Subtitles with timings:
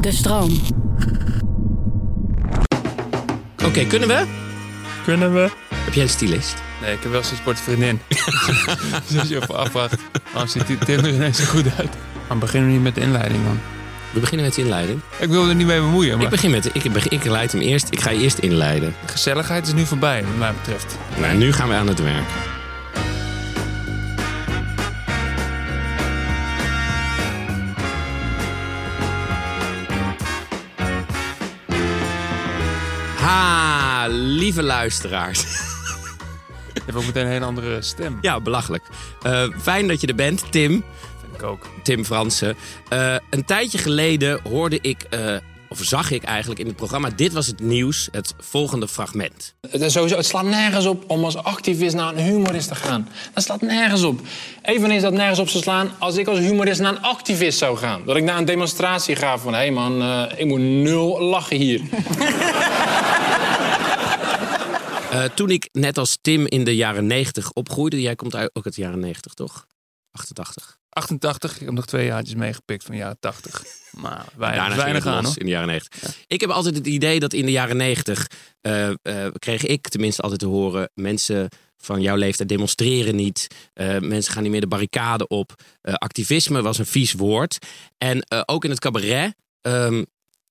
[0.00, 0.60] De stroom.
[3.64, 4.24] Oké, kunnen we?
[5.04, 5.50] Kunnen we?
[5.74, 6.54] Heb jij een stylist?
[6.80, 8.00] Nee, ik heb wel zo'n sportvriendin.
[9.08, 9.96] dus als je even afwacht,
[10.32, 11.90] waarom ziet die Tim er ineens zo goed uit?
[12.28, 13.60] Maar beginnen we niet met de inleiding dan.
[14.12, 15.00] We beginnen met de inleiding.
[15.18, 17.60] Ik wil er niet mee bemoeien, maar Ik begin met, ik, begin, ik leid hem
[17.60, 17.88] eerst.
[17.90, 18.94] Ik ga je eerst inleiden.
[19.06, 20.98] de gezelligheid is nu voorbij, wat mij betreft.
[21.20, 22.28] Nou, nu gaan we aan het werk.
[33.20, 35.42] Ha, lieve luisteraars.
[36.74, 38.18] Je hebt ook meteen een hele andere stem.
[38.20, 38.84] Ja, belachelijk.
[39.22, 40.70] Eh, fijn dat je er bent, Tim.
[41.20, 41.66] vind ik ook.
[41.82, 42.56] Tim Fransen.
[42.88, 45.36] Eh, een tijdje geleden hoorde ik, eh,
[45.70, 49.54] of zag ik eigenlijk in het programma Dit Was Het Nieuws, het volgende fragment.
[49.70, 53.08] Het, is sowieso, het slaat nergens op om als activist naar een humorist te gaan.
[53.34, 54.20] Dat slaat nergens op.
[54.62, 58.02] Eveneens dat nergens op zou slaan als ik als humorist naar een activist zou gaan.
[58.04, 59.52] Dat ik naar een demonstratie ga van...
[59.52, 61.80] hé hey man, eh, ik moet nul lachen hier.
[65.10, 68.64] Eh, toen ik net als Tim in de jaren 90 opgroeide, jij komt uit, ook
[68.64, 69.66] uit de jaren 90 toch?
[70.12, 70.79] 88.
[70.90, 73.62] 88, ik heb nog twee jaartjes meegepikt van jaren 80.
[73.90, 75.34] Maar weinig, Daarna weinig aan hoor.
[75.38, 76.16] in de jaren 90.
[76.26, 78.26] Ik heb altijd het idee dat in de jaren 90
[78.60, 78.94] eh, eh,
[79.38, 83.46] kreeg ik tenminste altijd te horen: mensen van jouw leeftijd demonstreren niet.
[83.72, 85.52] eh, mensen gaan niet meer de barricade op.
[85.82, 87.58] Activisme was een vies woord.
[87.98, 89.34] En ook in het cabaret.
[89.60, 90.02] ehm,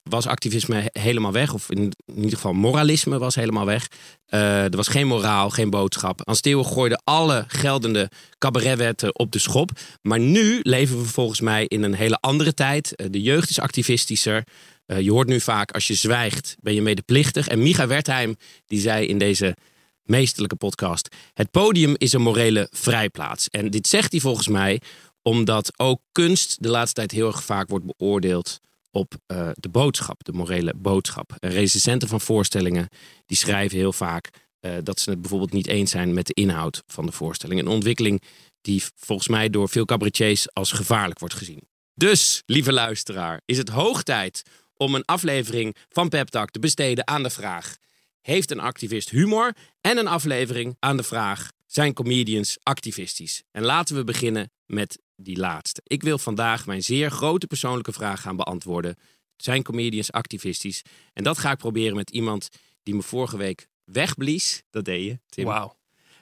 [0.09, 1.53] was activisme he- helemaal weg.
[1.53, 3.87] Of in, ieder geval moralisme was helemaal weg.
[4.25, 6.21] Eh, er was geen moraal, geen boodschap.
[6.23, 9.71] Ans Theo gooide alle geldende cabaretwetten op de schop.
[10.01, 12.95] Maar nu leven we volgens mij in een hele andere tijd.
[12.95, 14.43] Eh, de jeugd is activistischer.
[14.85, 17.47] Eh, je hoort nu vaak, als je zwijgt, ben je medeplichtig.
[17.47, 19.55] En Micha Wertheim, die zei in deze
[20.03, 21.15] meesterlijke podcast...
[21.33, 23.49] het podium is een morele vrijplaats.
[23.49, 24.81] En dit zegt hij volgens mij
[25.21, 28.59] omdat ook kunst de laatste tijd heel erg vaak wordt beoordeeld
[28.91, 31.35] op eh, de boodschap, de morele boodschap.
[31.39, 32.87] En recensenten van voorstellingen
[33.25, 36.83] die schrijven heel vaak eh, dat ze het bijvoorbeeld niet eens zijn met de inhoud
[36.87, 37.59] van de voorstelling.
[37.59, 38.21] Een ontwikkeling
[38.61, 41.67] die volgens mij door veel cabaretiers als gevaarlijk wordt gezien.
[41.93, 44.43] Dus, lieve luisteraar, is het hoog tijd
[44.73, 47.77] om een aflevering van Pep Talk te besteden aan de vraag:
[48.21, 49.55] heeft een activist humor?
[49.81, 53.43] En een aflevering aan de vraag: zijn comedians activistisch?
[53.51, 55.81] En laten we beginnen met die laatste.
[55.83, 58.95] Ik wil vandaag mijn zeer grote persoonlijke vraag gaan beantwoorden.
[59.37, 60.81] Zijn comedians activistisch?
[61.13, 62.49] En dat ga ik proberen met iemand
[62.83, 64.63] die me vorige week wegblies.
[64.69, 65.45] Dat deed je, Tim.
[65.45, 65.77] Wauw.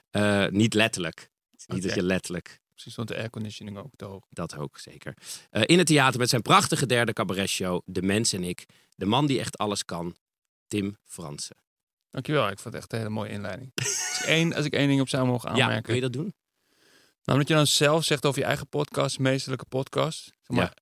[0.10, 1.30] Eh, niet letterlijk.
[1.68, 4.26] Niet dat je letterlijk Precies, stond de airconditioning ook te hoog.
[4.30, 5.14] dat ook, zeker.
[5.50, 8.66] Eh, in het theater met zijn prachtige derde cabaretshow De Mens en Ik.
[8.96, 10.16] De man die echt alles kan,
[10.68, 11.56] Tim Fransen.
[12.10, 13.72] Dankjewel, ik vond het echt een hele mooie inleiding.
[13.76, 15.84] als, ik één, als ik één ding op zou mogen Ja, aanmerken.
[15.84, 16.34] kun je dat doen?
[17.28, 20.24] Nou, omdat je dan zelf zegt over je eigen podcast, meesterlijke podcast.
[20.24, 20.78] Zeg maar,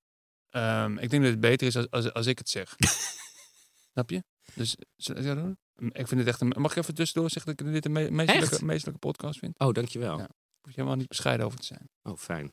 [0.50, 2.74] ehm, ik denk dat het beter is als, als, als ik het zeg.
[3.92, 4.22] Snap je?
[4.54, 4.74] Dus?
[5.76, 6.52] Ik vind het echt een...
[6.56, 8.64] Mag ik even tussendoor zeggen dat ik dit een me- meesterlijke, Echt?
[8.64, 9.58] meesterlijke podcast vind?
[9.58, 10.18] Oh, dankjewel.
[10.18, 10.28] Ja.
[10.60, 11.88] Hoef je helemaal niet bescheiden over te zijn.
[12.02, 12.52] Oh, fijn.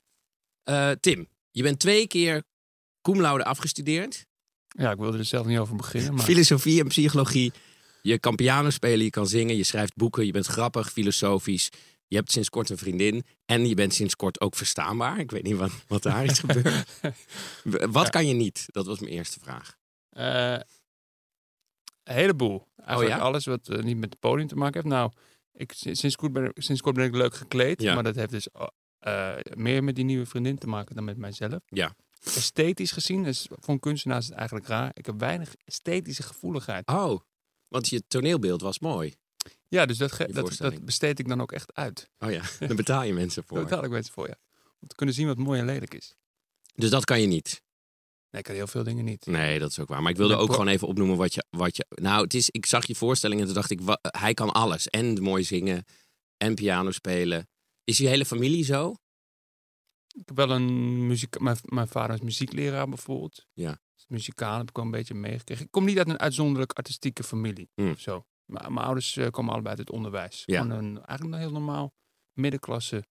[0.64, 2.44] Eh, Tim, je bent twee keer
[3.02, 4.26] cum laude afgestudeerd.
[4.68, 6.24] Ja, ik wilde er zelf niet over beginnen, maar...
[6.26, 7.54] Filosofie en psychologie.
[8.02, 11.70] Je kan piano spelen, je kan zingen, je schrijft boeken, je bent grappig, filosofisch.
[12.14, 15.20] Je hebt sinds kort een vriendin en je bent sinds kort ook verstaanbaar.
[15.20, 17.00] Ik weet niet wat, wat daar is gebeurd.
[17.92, 18.10] Wat Ja.
[18.10, 18.66] kan je niet?
[18.68, 19.78] Dat was mijn eerste vraag.
[20.10, 20.52] Eh,
[22.04, 22.68] een heleboel.
[22.78, 23.24] Eigenlijk ja?
[23.24, 24.94] alles wat eh, niet met het podium te maken heeft.
[24.96, 25.12] Nou,
[25.54, 27.82] ik, sinds, kort ben, ik- sinds kort ben ik leuk gekleed.
[27.82, 27.94] Ja.
[27.94, 28.48] Maar dat heeft dus
[29.00, 31.60] eh, meer met die nieuwe vriendin te maken dan met mijzelf.
[31.66, 31.96] Ja.
[32.24, 34.92] Esthetisch gezien, dus voor een kunstenaar is het eigenlijk raar.
[34.94, 36.88] Ik heb weinig esthetische gevoeligheid.
[36.88, 37.20] Oh,
[37.68, 39.14] want je toneelbeeld was mooi.
[39.74, 42.10] Ja, dus dat, dat, dat besteed ik dan ook echt uit.
[42.20, 43.60] Oh ja, daar betaal je mensen voor.
[43.60, 44.36] Dat had ik mensen voor, ja.
[44.80, 46.16] Om te kunnen zien wat mooi en lelijk is.
[46.76, 47.62] Dus dat kan je niet.
[48.30, 49.26] Nee, ik kan heel veel dingen niet.
[49.26, 50.02] Nee, dat is ook waar.
[50.02, 51.86] Maar ik wilde ook gewoon even opnoemen wat je, wat je...
[51.90, 54.88] Nou, het is, ik zag je voorstelling en toen dacht ik, wa- hij kan alles.
[54.88, 55.86] En mooi zingen
[56.38, 57.48] en piano spelen.
[57.84, 58.90] Is je hele familie zo?
[60.16, 61.40] Ik heb wel een muziek...
[61.40, 63.46] Mijn, mijn vader is muziekleraar bijvoorbeeld.
[63.54, 63.80] Ja.
[63.96, 65.66] Dus muzikaal heb ik wel een beetje meegekregen.
[65.66, 67.70] Ik kom niet uit een uitzonderlijk artistieke familie.
[67.76, 67.92] Hmm.
[67.92, 68.26] Of zo.
[68.54, 70.44] Mijn ouders eh, komen allebei uit het onderwijs.
[70.46, 70.62] Ja.
[70.62, 71.94] Gewoon een, eigenlijk een heel normaal
[72.34, 73.04] middenklasse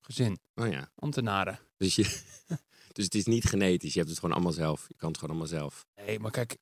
[0.00, 0.38] gezin.
[0.54, 0.90] Oh ja.
[0.94, 1.58] Ambtenaren.
[1.76, 2.02] Dus, je,
[2.92, 3.92] dus het is niet genetisch.
[3.92, 4.84] Je hebt het gewoon allemaal zelf.
[4.88, 5.86] Je kan het gewoon allemaal zelf.
[5.94, 6.56] Nee, maar kijk...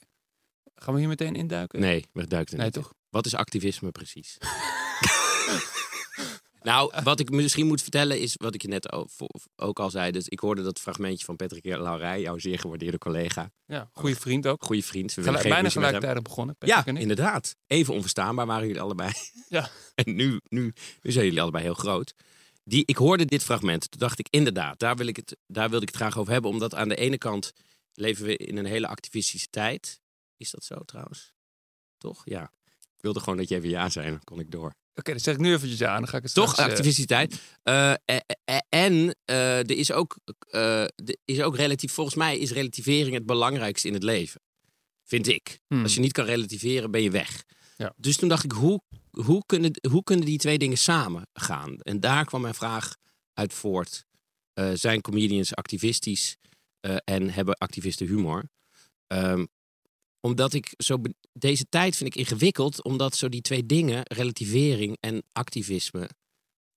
[0.75, 1.81] Gaan we hier meteen induiken?
[1.81, 2.83] Nee, we duiken er Nee, niet in.
[2.83, 2.94] toch?
[3.11, 4.37] Wat is activisme precies?
[6.67, 8.93] nou, wat ik misschien moet vertellen is wat ik je net
[9.57, 10.11] ook al zei.
[10.11, 13.51] Dus ik hoorde dat fragmentje van Patrick Laurij, jouw zeer gewaardeerde collega.
[13.67, 14.65] Ja, goede vriend ook.
[14.65, 15.15] Goede vriend.
[15.15, 16.57] We Gelijk, geen bijna gelijktijdig begonnen.
[16.59, 17.03] Ja, Patrick en ik.
[17.03, 17.57] inderdaad.
[17.67, 19.13] Even onverstaanbaar waren jullie allebei.
[19.49, 19.69] Ja.
[19.95, 20.73] En nu, nu,
[21.03, 22.15] nu zijn jullie allebei heel groot.
[22.65, 23.91] Die, ik hoorde dit fragment.
[23.91, 26.51] Toen dacht ik, inderdaad, daar, wil ik het, daar wilde ik het graag over hebben.
[26.51, 27.53] Omdat aan de ene kant
[27.95, 30.01] leven we in een hele activistische tijd.
[30.37, 31.33] Is dat zo trouwens?
[31.99, 32.23] Toch?
[32.25, 32.51] Ja.
[32.97, 34.75] Ik wilde gewoon dat je even ja zei, dan kon ik door.
[34.99, 35.99] Oké, dan zeg ik nu eventjes aan.
[35.99, 37.41] Dan ga ik het Toch, straks, eh, activistische tijd.
[37.63, 38.19] Eh, eh,
[38.69, 40.17] en eh, er, is ook,
[40.51, 44.41] eh, er is ook relatief, volgens mij is relativering het belangrijkste in het leven.
[45.05, 45.61] Vind ik.
[45.67, 45.83] Hmm.
[45.83, 47.45] Als je niet kan relativeren, ben je weg.
[47.77, 47.95] Ja.
[47.97, 51.81] Dus toen dacht ik, hoe, hoe, kunnen, hoe kunnen die twee dingen samen gaan?
[51.81, 52.97] En daar kwam mijn vraag
[53.33, 54.07] uit voort.
[54.53, 56.37] Eh, zijn comedians activistisch
[56.81, 58.49] eh, en hebben activisten humor?
[59.07, 59.45] Ehm,
[60.26, 61.00] omdat ik zo...
[61.32, 66.08] Deze tijd vind ik ingewikkeld, omdat zo die twee dingen, relativering en activisme,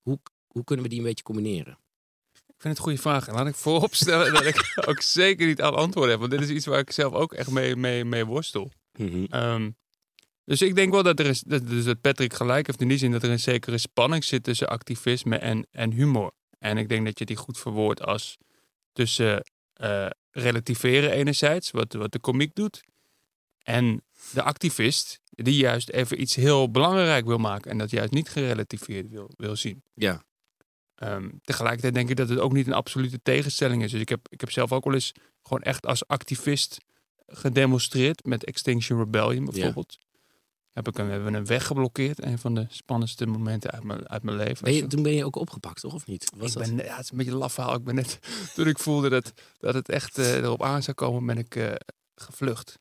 [0.01, 1.77] hoe, hoe kunnen we die een beetje combineren?
[2.33, 3.27] Ik vind het een goede vraag.
[3.27, 6.19] En laat ik vooropstellen dat ik ook zeker niet alle antwoorden heb.
[6.19, 8.71] Want dit is iets waar ik zelf ook echt mee, mee, mee worstel.
[8.97, 9.25] Mhm.
[9.29, 9.69] Ehm,
[10.43, 12.97] dus ik denk wel dat er is, dat, dus dat Patrick gelijk heeft in die
[12.97, 16.31] zin dat er een zekere spanning zit tussen activisme en, en humor.
[16.59, 18.37] En ik denk dat je die goed verwoordt als
[18.91, 19.43] tussen
[19.73, 22.83] eh, relativeren enerzijds, wat, wat de komiek doet,
[23.69, 28.29] en de activist die juist even iets heel belangrijk wil maken en dat juist niet
[28.29, 29.83] gerelativeerd wil, wil zien.
[29.93, 30.23] Ja.
[30.95, 33.91] Ehm, tegelijkertijd denk ik dat het ook niet een absolute tegenstelling is.
[33.91, 35.11] Dus ik heb, ik heb zelf ook wel eens
[35.43, 36.77] gewoon echt als activist
[37.27, 39.97] gedemonstreerd met Extinction Rebellion bijvoorbeeld.
[40.71, 42.23] Heb ik een, we hebben een weg geblokkeerd.
[42.23, 44.63] Een van de spannendste momenten uit mijn, uit mijn leven.
[44.63, 45.93] Ben je, toen ben je ook opgepakt, toch?
[45.93, 46.31] Of niet?
[46.37, 46.75] Was ik dat?
[46.75, 47.75] ben, ja, het is een beetje een laf verhaal.
[47.75, 48.19] Ik ben net,
[48.55, 51.73] toen ik voelde dat, dat het echt eh, erop aan zou komen, ben ik eh,
[52.15, 52.79] gevlucht.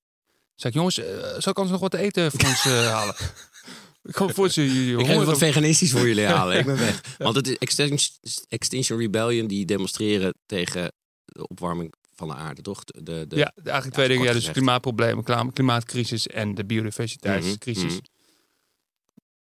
[0.58, 3.14] Zeg ik, jongens, eh, zal ik anders nog wat te eten voor ons eh, halen?
[4.02, 6.58] ik kom voor ze jullie Ik ga wat veganistisch voor jullie halen.
[6.58, 7.02] Ik ben weg.
[7.18, 8.16] Want het is Extinction,
[8.48, 10.92] Extinction Rebellion die demonstreren tegen
[11.24, 12.84] de opwarming van de aarde, toch?
[12.84, 14.24] De, de, Ja, eigenlijk twee dingen.
[14.24, 18.00] Ja, dus klimaatproblemen, klimaatcrisis en de biodiversiteitscrisis.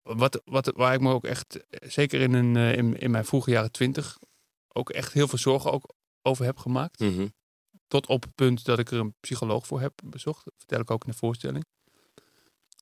[0.02, 3.24] Mhm, Wat, wat, waar ik me ook echt, zeker in, een, eh, in, in mijn
[3.24, 4.18] vroege jaren twintig,
[4.68, 7.00] ook echt heel veel zorgen ook over heb gemaakt.
[7.00, 7.26] Mhm.
[7.88, 10.44] Tot op het punt dat ik er een psycholoog voor heb bezocht.
[10.44, 11.64] Dat vertel ik ook in de voorstelling.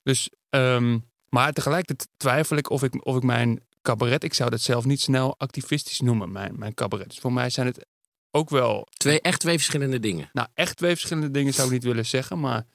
[0.03, 0.99] Dus, ehm,
[1.29, 5.01] maar tegelijkertijd twijfel ik of ik, of ik mijn cabaret, ik zou dat zelf niet
[5.01, 7.07] snel activistisch noemen, mijn, mijn cabaret.
[7.09, 7.85] Dus voor mij zijn het
[8.31, 10.29] ook wel Twee, echt twee verschillende dingen.
[10.33, 12.65] nou, echt twee verschillende dingen zou ik niet willen zeggen, maar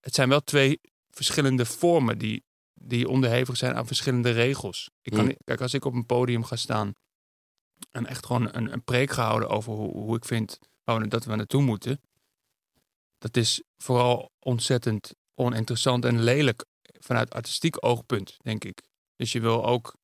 [0.00, 0.80] het zijn wel twee
[1.10, 2.44] verschillende vormen die,
[2.74, 4.90] die onderhevig zijn aan verschillende regels.
[5.02, 5.28] Ik kan, Hmm.
[5.28, 6.92] niet- Kijk, als ik op een podium ga staan
[7.90, 10.58] en echt gewoon een, een preek ga houden over hoe, hoe ik vind
[10.96, 12.00] we- dat we naartoe moeten,
[13.18, 16.64] dat is vooral ontzettend oninteressant en lelijk
[17.00, 18.82] vanuit artistiek oogpunt, denk ik.
[19.16, 19.96] Dus je wil ook.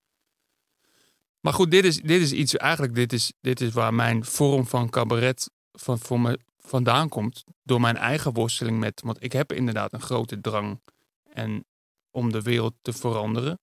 [1.41, 4.67] Maar goed, dit is, dit is iets, eigenlijk, dit is, dit is waar mijn vorm
[4.67, 7.45] van cabaret van, voor me vandaan komt.
[7.63, 9.01] Door mijn eigen worsteling met.
[9.01, 10.81] Want ik heb inderdaad een grote drang
[11.23, 11.65] en,
[12.11, 13.59] om de wereld te veranderen.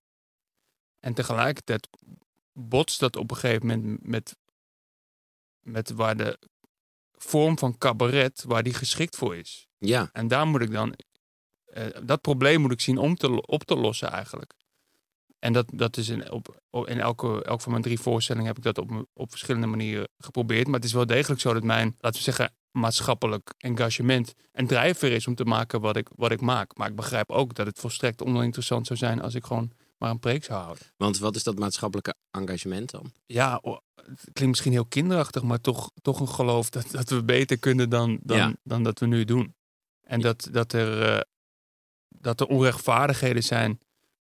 [0.99, 1.87] En tegelijkertijd
[2.53, 4.37] botst dat op een gegeven moment met,
[5.59, 6.39] met waar de
[7.23, 9.67] vorm van cabaret, waar die geschikt voor is.
[9.77, 10.95] Ja, En daar moet ik dan,
[11.65, 14.53] eh, dat probleem moet ik zien om te, op te lossen eigenlijk.
[15.39, 18.57] En dat, dat is in, op, op- in elke, elk van mijn drie voorstellingen heb
[18.57, 20.65] ik dat op, op verschillende manieren geprobeerd.
[20.65, 25.11] Maar het is wel degelijk zo dat mijn, laten we zeggen, maatschappelijk engagement een drijfveer
[25.11, 26.77] is om te maken wat ik, wat ik maak.
[26.77, 30.19] Maar ik begrijp ook dat het volstrekt oninteressant zou zijn als ik gewoon maar een
[30.19, 30.83] preek zou houden.
[30.97, 33.11] want wat is dat maatschappelijke engagement dan?
[33.25, 33.61] Ja,
[33.93, 37.89] het klinkt misschien heel kinderachtig, maar toch, toch een geloof dat, dat we beter kunnen
[37.89, 38.53] dan, dan, Ja.
[38.63, 39.55] dan dat we nu doen.
[40.01, 41.21] En dat, dat, er, eh,
[42.07, 43.79] dat er onrechtvaardigheden zijn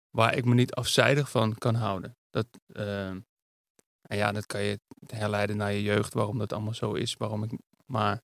[0.10, 2.18] waar ik me niet afzijdig van kan houden.
[2.30, 3.08] Dat, eh,
[4.02, 7.16] en ja, dat kan je herleiden naar je jeugd, waarom dat allemaal zo is.
[7.18, 7.52] Waarom ik,
[7.86, 8.22] maar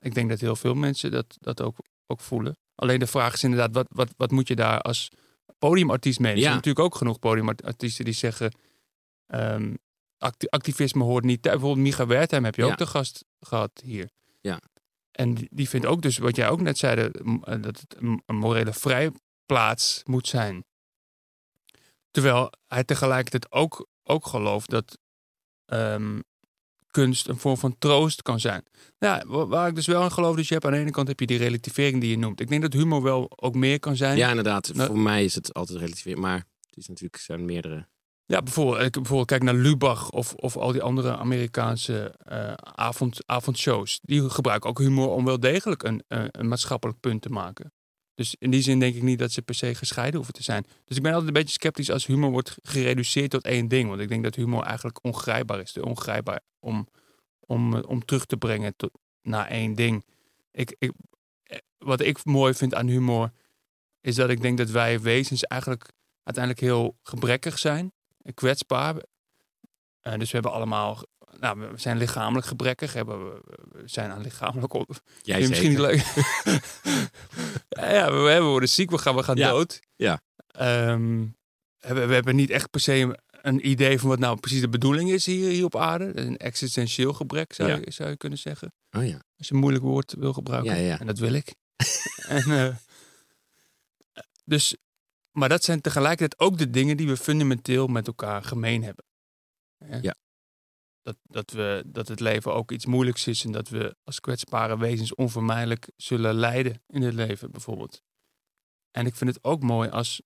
[0.00, 1.76] ik denk dat heel veel mensen dat, dat ook,
[2.06, 2.56] ook voelen.
[2.74, 5.10] Alleen de vraag is inderdaad, wat, wat, wat moet je daar als
[5.58, 6.32] podiumartiest mee?
[6.32, 8.52] Er zijn natuurlijk ook genoeg podiumartiesten die zeggen...
[10.18, 11.56] acti- activisme hoort niet thuis.
[11.56, 14.10] Bijvoorbeeld Micha Wertheim heb je ook de gast gehad hier.
[14.40, 14.60] Ja.
[15.10, 18.22] En die- die vindt ook dus, wat jij ook net zei, eh, dat het een
[18.26, 20.64] een morele vrijplaats moet zijn.
[22.10, 24.98] Terwijl hij tegelijkertijd ook, ook gelooft dat
[25.64, 26.20] ehm,
[27.02, 28.62] kunst een vorm van troost kan zijn.
[28.98, 31.08] Ja, wa- waar ik dus wel in geloof, dus je hebt aan de ene kant
[31.08, 32.40] heb je die relativering die je noemt.
[32.40, 34.16] Ik denk dat humor wel ook meer kan zijn.
[34.16, 34.74] Ja, inderdaad.
[34.74, 36.14] Nou- Voor mij is het altijd relatief.
[36.16, 36.36] Maar
[36.66, 37.86] het is natuurlijk zijn meerdere.
[38.26, 43.18] Ja, bijvoorbeeld, ik bijvoorbeeld kijk naar Lubach of, of al die andere Amerikaanse eh, avond,
[43.26, 43.98] avondshows.
[44.02, 47.72] Die gebruiken ook humor om wel degelijk een, een, een maatschappelijk punt te maken.
[48.18, 50.66] Dus in die zin denk ik niet dat ze per se gescheiden hoeven te zijn.
[50.84, 53.88] Dus ik ben altijd een beetje sceptisch als humor wordt gereduceerd tot één ding.
[53.88, 55.78] Want ik denk dat humor eigenlijk ongrijpbaar is.
[55.78, 56.88] Ongrijpbaar om,
[57.40, 58.90] om, eh, om terug te brengen tot,
[59.22, 60.04] naar één ding.
[60.50, 60.92] Ik, ik,
[61.42, 63.32] eh, wat ik mooi vind aan humor
[64.00, 67.92] is dat ik denk dat wij wezens eigenlijk uiteindelijk heel gebrekkig zijn
[68.34, 68.94] kwetsbaar.
[70.00, 71.02] Eh, dus we hebben allemaal
[71.40, 72.92] nou, we zijn lichamelijk gebrekkig.
[72.92, 73.42] Hebben we,
[73.84, 74.72] zijn aan lichamelijk...
[74.72, 76.04] op- Jij je misschien niet leuk.
[77.68, 79.48] ja, ja, we, we worden ziek, we gaan, we gaan Ja.
[79.50, 79.80] dood.
[79.96, 80.20] Ja.
[80.46, 81.26] Ehm,
[81.78, 85.10] we, we hebben niet echt per se een idee van wat nou precies de bedoeling
[85.10, 86.12] is hier, hier op aarde.
[86.12, 88.72] Is een existentieel gebrek, zou, je, zou je kunnen zeggen.
[88.90, 89.22] Oh ja.
[89.38, 90.74] Als je een moeilijk woord wil gebruiken.
[90.74, 91.00] Ja, ja.
[91.00, 91.54] En dat wil ik.
[92.28, 92.76] en, eh,
[94.44, 94.76] dus,
[95.32, 99.04] maar dat zijn tegelijkertijd ook de dingen die we fundamenteel met elkaar gemeen hebben.
[100.00, 100.14] Ja.
[101.08, 104.78] Dat, dat, we, dat het leven ook iets moeilijks is en dat we als kwetsbare
[104.78, 108.02] wezens onvermijdelijk zullen lijden in het leven, bijvoorbeeld.
[108.90, 110.22] En ik vind het ook mooi als,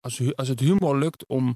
[0.00, 1.46] als, als het humor lukt om,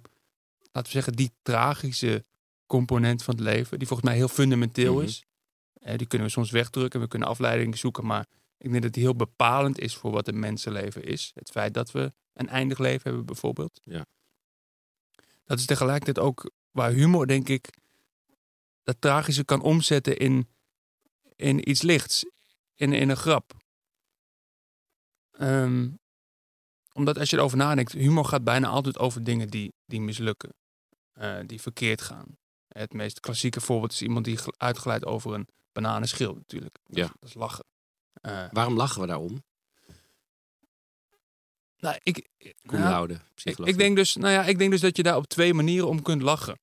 [0.72, 2.24] laten we zeggen, die tragische
[2.66, 5.04] component van het leven, die volgens mij heel fundamenteel Mhm.
[5.04, 5.24] is.
[5.72, 8.26] Eh, die kunnen we soms wegdrukken, we kunnen afleidingen zoeken, maar
[8.58, 11.30] ik denk dat die heel bepalend is voor wat een mensenleven is.
[11.34, 13.80] Het feit dat we een eindig leven hebben, bijvoorbeeld.
[13.84, 14.06] Ja.
[15.44, 17.84] Dat is tegelijkertijd ook waar humor, denk ik,
[18.86, 20.48] dat tragische kan omzetten in,
[21.36, 22.24] in iets lichts,
[22.74, 23.52] in, in een grap.
[25.30, 25.88] Ehm,
[26.92, 30.54] omdat als je erover nadenkt, humor gaat bijna altijd over dingen die, die mislukken,
[31.12, 32.36] eh, die verkeerd gaan.
[32.68, 36.76] Het meest klassieke voorbeeld is iemand die gl- uitgeleid over een bananenschil natuurlijk.
[36.84, 37.04] Dat, Ja.
[37.04, 37.64] is- dat is lachen.
[38.20, 39.44] Eh, Waarom lachen we daarom?
[41.76, 42.28] nou, ik,
[42.62, 45.26] nou, Laude, ik, ik, denk dus, nou ja, ik denk dus dat je daar op
[45.26, 46.58] twee manieren om kunt lachen.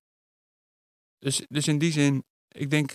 [1.23, 2.91] Dus, dus in die zin, ik denk.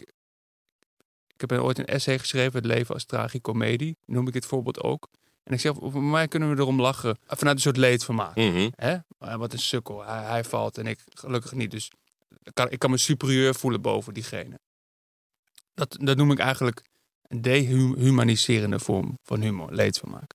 [1.27, 3.97] Ik heb ooit een essay geschreven, Het leven als tragicomedie.
[4.05, 5.09] Noem ik dit voorbeeld ook.
[5.43, 8.37] En ik zeg, voor mij kunnen we erom lachen vanuit een soort leedvermaak.
[8.37, 8.69] Mhm.
[8.75, 8.97] Hè?
[9.19, 10.05] Wat een sukkel.
[10.05, 11.71] Hij, hij valt en ik gelukkig niet.
[11.71, 11.91] Dus
[12.43, 14.59] ik kan, ik kan me superieur voelen boven diegene.
[15.75, 16.83] Dat, dat noem ik eigenlijk
[17.23, 20.35] een dehumaniserende vorm van humor, leedvermaak.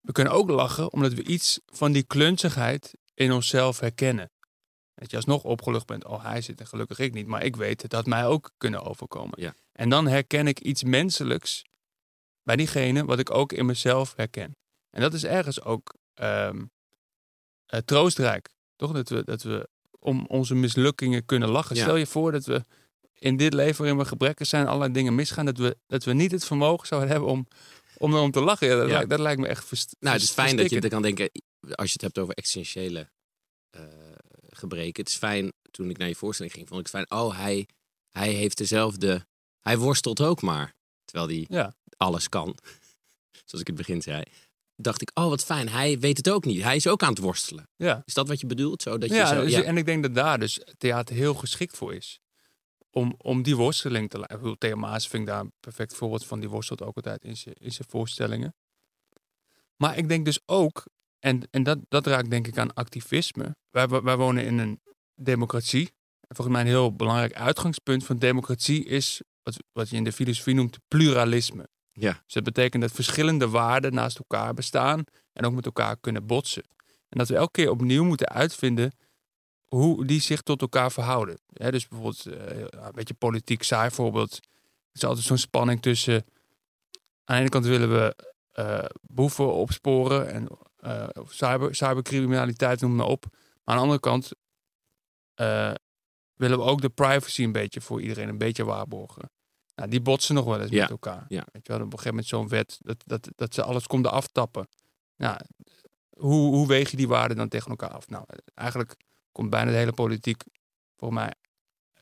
[0.00, 4.30] We kunnen ook lachen omdat we iets van die klunzigheid in onszelf herkennen.
[4.94, 7.26] Dat je alsnog opgelucht bent, oh hij zit en gelukkig ik niet.
[7.26, 9.40] Maar ik weet dat dat mij ook kunnen overkomen.
[9.40, 9.54] Ja.
[9.72, 11.64] En dan herken ik iets menselijks
[12.42, 14.56] bij diegene wat ik ook in mezelf herken.
[14.90, 16.64] En dat is ergens ook ehm,
[17.66, 18.48] eh, troostrijk.
[18.76, 18.92] Toch?
[18.92, 21.76] Dat we, dat we om onze mislukkingen kunnen lachen.
[21.76, 21.82] Ja.
[21.82, 22.64] Stel je voor dat we
[23.14, 26.30] in dit leven waarin we gebrekken zijn, allerlei dingen misgaan, dat we, dat we niet
[26.30, 27.46] het vermogen zouden hebben om,
[27.96, 28.68] om erom te lachen.
[28.68, 28.92] Ja, dat, Ja.
[28.94, 31.30] Lijkt, dat lijkt me echt verst- Nou, het is fijn dat je er kan denken,
[31.60, 33.10] als je het hebt over existentiële
[33.70, 33.82] eh,
[34.68, 35.02] gebreken.
[35.02, 37.20] Het is fijn, toen ik naar je voorstelling ging, vond ik het fijn.
[37.20, 37.68] Oh, hij,
[38.10, 39.26] hij heeft dezelfde,
[39.60, 40.74] hij worstelt ook maar.
[41.04, 41.74] Terwijl hij Ja.
[41.96, 42.56] alles kan.
[43.46, 44.22] Zoals ik in het begin zei.
[44.76, 46.62] Dacht ik, oh wat fijn, hij weet het ook niet.
[46.62, 47.68] Hij is ook aan het worstelen.
[47.76, 48.02] Ja.
[48.04, 48.82] Is dat wat je bedoelt?
[48.82, 49.62] Zo, dat je Ja, zo, dus- ja.
[49.62, 52.18] en ik denk dat daar dus theater heel geschikt voor is.
[52.90, 54.34] Om, om die worsteling te laten.
[54.36, 56.40] Ik bedoel, Theo Maas vind ik daar een perfect voorbeeld van.
[56.40, 58.54] Die worstelt ook altijd in zijn voorstellingen.
[59.76, 60.84] Maar ik denk dus ook,
[61.24, 63.56] en, en dat, dat raakt denk ik aan activisme.
[63.70, 64.80] Wij, wij wonen in een
[65.14, 65.92] democratie.
[66.20, 70.12] En volgens mij een heel belangrijk uitgangspunt van democratie is wat, wat je in de
[70.12, 71.68] filosofie noemt pluralisme.
[71.92, 72.12] Ja.
[72.24, 76.62] Dus dat betekent dat verschillende waarden naast elkaar bestaan en ook met elkaar kunnen botsen.
[77.08, 78.92] En dat we elke keer opnieuw moeten uitvinden
[79.64, 81.38] hoe die zich tot elkaar verhouden.
[81.46, 84.32] Dus bijvoorbeeld, eh, een beetje politiek saai voorbeeld.
[84.34, 84.40] Er
[84.92, 86.24] is altijd zo'n spanning tussen...
[87.24, 90.48] Aan de ene kant willen we eh boeven opsporen en
[90.84, 93.24] eh, cyber, cybercriminaliteit, noem maar op.
[93.30, 94.30] Maar aan de andere kant
[95.34, 95.72] eh,
[96.34, 99.30] willen we ook de privacy een beetje voor iedereen een beetje waarborgen.
[99.74, 101.24] Nou, die botsen nog wel eens Ja, met elkaar.
[101.28, 101.46] ja.
[101.52, 104.10] Weet je wel, op een gegeven moment zo'n wet dat, dat, dat ze alles konden
[104.10, 104.68] aftappen.
[105.16, 105.38] Nou,
[106.10, 108.08] hoe, hoe weeg je die waarden dan tegen elkaar af?
[108.08, 108.24] Nou,
[108.54, 108.96] eigenlijk
[109.32, 110.42] komt bijna de hele politiek
[110.96, 111.32] voor mij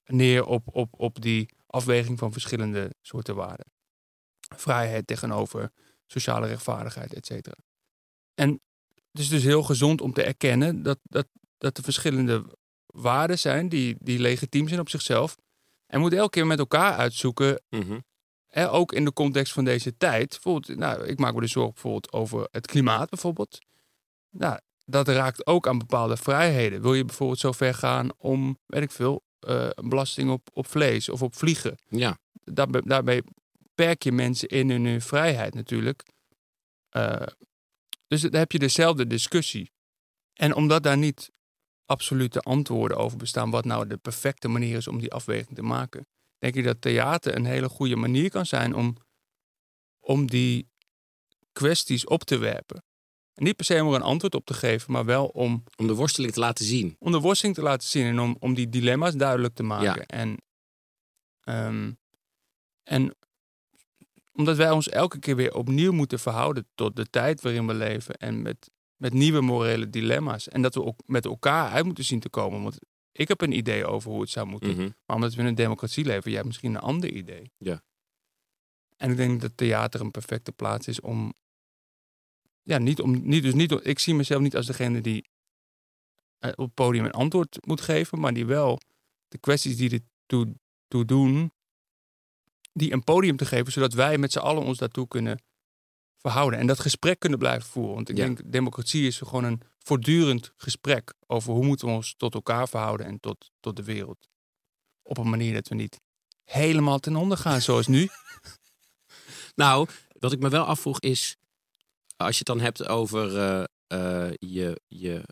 [0.04, 3.66] neer op, op, op die afweging van verschillende soorten waarden.
[4.56, 5.72] Vrijheid tegenover
[6.06, 7.56] sociale rechtvaardigheid, et cetera.
[8.34, 8.60] En
[9.12, 11.26] het is dus heel gezond om te erkennen dat, dat,
[11.59, 12.45] dat er verschillende
[12.87, 15.37] waarden zijn die, die legitiem zijn op zichzelf.
[15.87, 17.99] En we moeten elke keer met elkaar uitzoeken Mhm.
[18.47, 20.28] Hè, ook in de context van deze tijd.
[20.28, 23.59] Bijvoorbeeld, nou, ik maak me dus zorgen bijvoorbeeld over het klimaat bijvoorbeeld.
[24.31, 26.83] Nou, dat raakt ook aan bepaalde vrijheden.
[26.83, 31.09] Wil je bijvoorbeeld zo ver gaan om, weet ik veel, een belasting op, op vlees
[31.09, 31.78] of op vliegen?
[31.88, 33.23] Ja, Daarbij, daarbij
[33.75, 36.02] perk je mensen in hun, hun vrijheid natuurlijk.
[36.88, 37.26] Eh,
[38.12, 39.71] dus dan heb je dezelfde discussie.
[40.33, 41.31] En omdat daar niet
[41.85, 46.07] absolute antwoorden over bestaan, wat nou de perfecte manier is om die afweging te maken,
[46.38, 48.97] denk ik dat theater een hele goede manier kan zijn om,
[50.00, 50.71] om die
[51.52, 52.85] kwesties op te werpen.
[53.35, 55.87] En niet per se om er een antwoord op te geven, maar wel om, om
[55.87, 56.97] de worsteling te laten zien.
[56.99, 60.04] om de worsteling te laten zien en om, om die dilemma's duidelijk te maken.
[60.07, 60.07] Ja.
[60.07, 60.37] En,
[61.40, 61.92] ehm,
[62.83, 63.16] en
[64.32, 68.14] omdat wij ons elke keer weer opnieuw moeten verhouden tot de tijd waarin we leven
[68.14, 70.48] en met, met nieuwe morele dilemma's.
[70.48, 72.62] En dat we ook met elkaar uit moeten zien te komen.
[72.62, 72.78] Want
[73.12, 74.70] ik heb een idee over hoe het zou moeten.
[74.70, 74.90] Mhm.
[75.06, 77.50] Maar omdat we in een democratie leven, jij hebt misschien een ander idee.
[77.58, 77.82] Ja.
[78.96, 81.34] En ik denk dat theater een perfecte plaats is om.
[82.62, 83.28] Ja, niet om.
[83.28, 85.28] Niet, dus niet, om- ik zie mezelf niet als degene die
[86.38, 88.80] eh, op het podium een antwoord moet geven, maar die wel
[89.28, 89.90] de kwesties die
[90.26, 90.54] ertoe
[90.88, 91.52] toe doen,
[92.72, 95.42] die een podium te geven, zodat wij met z'n allen ons daartoe kunnen
[96.16, 96.58] verhouden.
[96.58, 97.94] En dat gesprek kunnen blijven voeren.
[97.94, 98.24] Want ik Ja.
[98.24, 103.06] denk, democratie is gewoon een voortdurend gesprek over hoe moeten we ons tot elkaar verhouden
[103.06, 104.28] en tot, tot de wereld.
[105.02, 106.00] Op een manier dat we niet
[106.44, 108.08] helemaal ten onder gaan zoals nu.
[109.54, 109.88] Nou,
[110.18, 111.36] wat ik me wel afvroeg is,
[112.16, 115.22] als je het dan hebt over eh, eh, je, je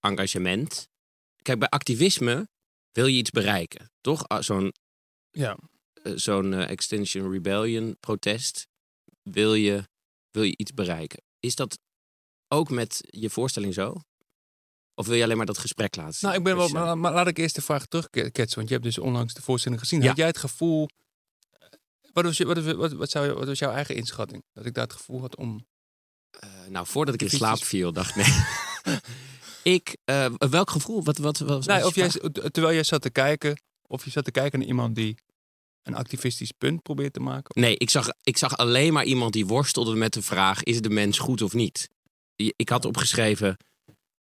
[0.00, 0.88] engagement.
[1.42, 2.48] Kijk, bij activisme
[2.92, 4.28] wil je iets bereiken, toch?
[4.28, 4.72] Ah, Zo'n
[5.30, 5.56] Ja.
[6.04, 8.66] Eh, zo'n eh, Extinction Rebellion protest
[9.22, 9.88] wil je,
[10.30, 11.22] wil je iets bereiken.
[11.40, 11.78] Is dat
[12.48, 13.94] ook met je voorstelling zo?
[14.94, 16.28] Of wil je alleen maar dat gesprek laten zien?
[16.28, 18.68] Nou, ik ben wel, Dus, eh, maar, maar laat ik eerst de vraag terugketsen, want
[18.68, 20.00] je hebt dus onlangs de voorstelling gezien.
[20.00, 20.08] Ja.
[20.08, 20.88] Had jij het gevoel,
[22.12, 24.44] wat was, je, wat, wat, wat, zou je, wat was jouw eigen inschatting?
[24.52, 25.66] Dat ik daar het gevoel had om...
[26.68, 28.98] nou, voordat ik in slaap viel, dacht ik nee.
[29.76, 29.96] ik,
[30.38, 31.02] welk gevoel?
[31.02, 32.08] Wat, wat, wat, wat Nee, of jij,
[32.50, 35.16] terwijl jij zat te kijken, of je zat te kijken naar iemand die
[35.84, 37.60] een activistisch punt probeert te maken.
[37.60, 40.90] Nee, ik zag, ik zag alleen maar iemand die worstelde met de vraag: is de
[40.90, 41.88] mens goed of niet?
[42.36, 43.56] Ik had opgeschreven,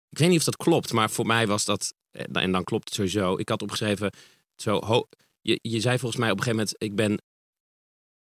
[0.09, 2.83] ik weet niet of dat klopt, maar voor mij was dat, eh, en dan klopt
[2.85, 3.37] het sowieso.
[3.37, 4.11] Ik had opgeschreven,
[4.55, 5.07] zo, ho-
[5.41, 7.21] je, je zei volgens mij op een gegeven moment: ik ben,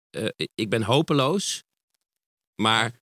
[0.09, 1.63] eh, ik ben hopeloos,
[2.61, 2.99] maar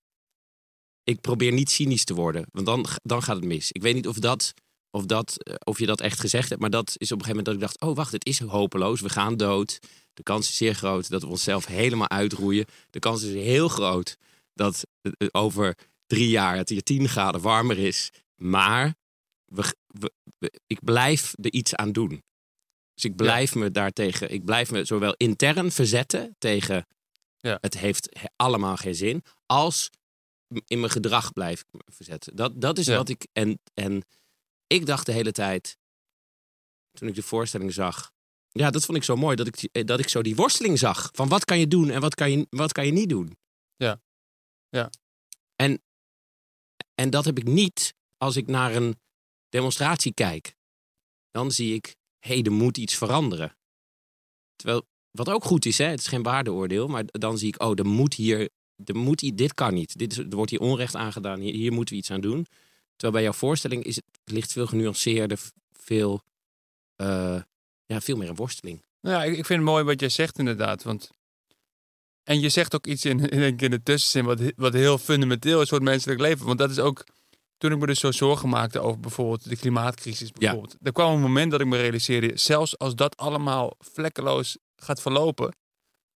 [1.03, 3.71] ik probeer niet cynisch te worden, want dan, dan gaat het mis.
[3.71, 4.53] Ik weet niet of dat.
[4.95, 7.27] Of, dat, eh, of je dat echt gezegd hebt, maar dat is op een gegeven
[7.27, 9.79] moment dat ik dacht: oh wacht, het is hopeloos, we gaan dood.
[10.13, 12.65] De kans is zeer groot dat we onszelf helemaal uitroeien.
[12.89, 14.17] De kans is heel groot
[14.53, 15.75] dat eh, over
[16.07, 18.11] drie jaar het hier 10 graden warmer is.
[18.35, 18.95] Maar
[19.45, 22.23] we, we- we- ik blijf er iets aan doen.
[22.93, 26.87] Dus ik blijf me daartegen, ik blijf me zowel intern verzetten tegen
[27.37, 27.57] Ja.
[27.61, 29.89] het heeft he- allemaal geen zin, als
[30.67, 32.35] in mijn gedrag blijf ik me verzetten.
[32.35, 32.95] Dat, dat is Ja.
[32.95, 33.27] wat ik.
[33.33, 34.03] En, en
[34.67, 35.77] ik dacht de hele tijd,
[36.91, 38.13] toen ik de voorstelling zag.
[38.51, 41.09] Ja, dat vond ik zo mooi, dat ik, eh, dat ik zo die worsteling zag.
[41.13, 43.37] Van wat kan je doen en wat kan je, wat kan je niet doen.
[43.75, 44.01] Ja.
[44.69, 44.89] Ja.
[45.55, 45.81] En,
[46.95, 48.99] en dat heb ik niet als ik naar een
[49.49, 50.55] demonstratie kijk.
[51.31, 53.57] Dan zie ik, hé, hey, er moet iets veranderen.
[54.55, 56.87] Terwijl, wat ook goed is, hè, het is geen waardeoordeel.
[56.87, 58.49] Maar dan zie ik, oh, er moet hier,
[58.85, 59.97] er moet hier dit kan niet.
[59.97, 62.45] Dit is, er wordt hier onrecht aangedaan, hier, hier moeten we iets aan doen.
[62.95, 65.39] Terwijl bij jouw voorstelling is het, ligt veel genuanceerder,
[65.71, 66.21] veel,
[66.95, 67.41] eh,
[67.85, 68.83] ja, veel meer een worsteling.
[69.01, 70.83] Nou ja, ik, ik vind het mooi wat jij zegt inderdaad.
[70.83, 71.09] Want...
[72.23, 75.69] En je zegt ook iets in, in, in de tussenzin wat, wat heel fundamenteel is
[75.69, 76.45] voor het menselijk leven.
[76.45, 77.05] Want dat is ook,
[77.57, 80.31] toen ik me dus zo zorgen maakte over bijvoorbeeld de klimaatcrisis.
[80.31, 80.75] Bijvoorbeeld.
[80.81, 85.55] Er kwam een moment dat ik me realiseerde, zelfs als dat allemaal vlekkeloos gaat verlopen.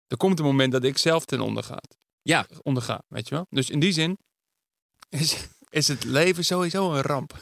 [0.07, 1.83] Er komt een moment dat ik zelf ten onder ga.
[2.23, 2.47] Ja.
[2.63, 3.47] Onderga, weet je wel.
[3.51, 4.19] Dus in die zin
[5.09, 7.33] is, is het leven sowieso een ramp.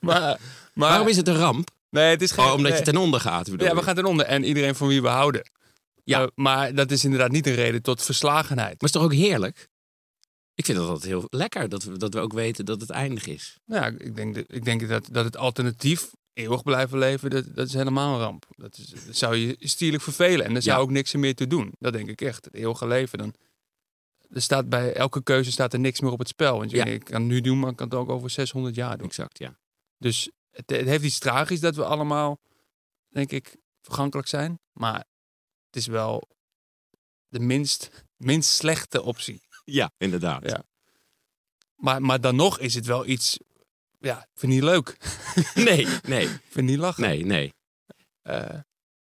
[0.00, 0.20] maar,
[0.74, 1.70] maar, Waarom is het een ramp?
[1.90, 2.44] Nee, het is geen...
[2.44, 2.78] Oh, omdat nee.
[2.80, 3.78] je ten onder gaat, bedoel Ja, je?
[3.78, 4.26] we gaan ten onder.
[4.26, 5.50] En iedereen van wie we houden.
[6.04, 6.20] Ja.
[6.22, 8.56] Eh, maar dat is inderdaad niet een reden tot verslagenheid.
[8.56, 9.68] Maar het is toch ook heerlijk?
[10.54, 13.26] Ik vind dat altijd heel lekker, dat we, dat we ook weten dat het eindig
[13.26, 13.58] is.
[13.66, 17.44] Nou ja, ik denk, dat- ik denk dat, dat het alternatief eeuwig blijven leven, dat,
[17.54, 18.46] dat is helemaal een ramp.
[18.56, 20.46] Dat, is, dat zou je stierlijk vervelen.
[20.46, 20.82] En daar zou Ja.
[20.82, 21.72] ook niks meer te doen.
[21.78, 22.44] Dat denk ik echt.
[22.44, 23.34] Het eeuwige leven, dan...
[24.34, 26.58] Er staat bij elke keuze staat er niks meer op het spel.
[26.58, 26.84] Want je Ja.
[26.84, 29.06] ik kan het nu doen, maar ik kan het ook over 600 jaar doen.
[29.06, 29.58] Exact, ja.
[29.98, 32.40] Dus het, het heeft iets tragisch dat we allemaal,
[33.08, 34.60] denk ik, vergankelijk zijn.
[34.72, 35.04] Maar
[35.66, 36.28] het is wel
[37.28, 39.42] de minst, minst slechte optie.
[39.64, 40.50] Ja, inderdaad.
[40.50, 40.62] Ja.
[41.74, 43.38] Maar, maar dan nog is het wel iets.
[43.98, 44.96] Ja, ik vind het niet leuk.
[45.68, 47.02] Nee, nee, Ik vind het niet lachen.
[47.02, 47.52] nee, nee.
[48.22, 48.60] Eh,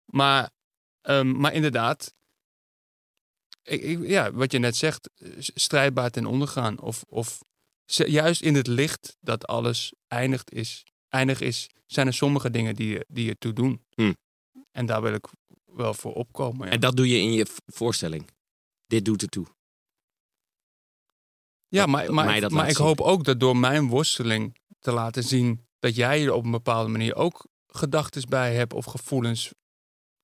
[0.06, 0.50] maar,
[1.02, 2.14] ehm, maar inderdaad.
[3.68, 6.80] Ik, ik- ja, wat je net zegt, eh, strijdbaar ten ondergaan.
[6.80, 7.40] Of, of
[7.86, 12.88] juist in het licht dat alles eindigt is, eindig is, zijn er sommige dingen die
[12.90, 13.86] je, die je toe doen.
[13.96, 14.14] Hm.
[14.72, 15.26] En daar wil ik
[15.66, 16.68] wel voor opkomen.
[16.68, 18.28] Ja, En dat doe je in je voorstelling.
[18.88, 19.46] Dit doet ertoe.
[21.68, 24.92] ja dat- maar, dat maar, dat maar ik hoop ook dat door mijn worsteling te
[24.92, 29.54] laten zien dat jij er op een bepaalde manier ook gedachten bij hebt of gevoelens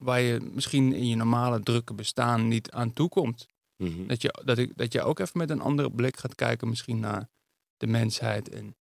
[0.04, 3.48] waar je misschien in je normale drukke bestaan niet aan toekomt.
[3.78, 4.08] Mhm.
[4.08, 7.00] Dat je, dat, ik, dat je ook even met een andere blik gaat kijken misschien
[7.00, 7.30] naar
[7.78, 8.76] de mensheid en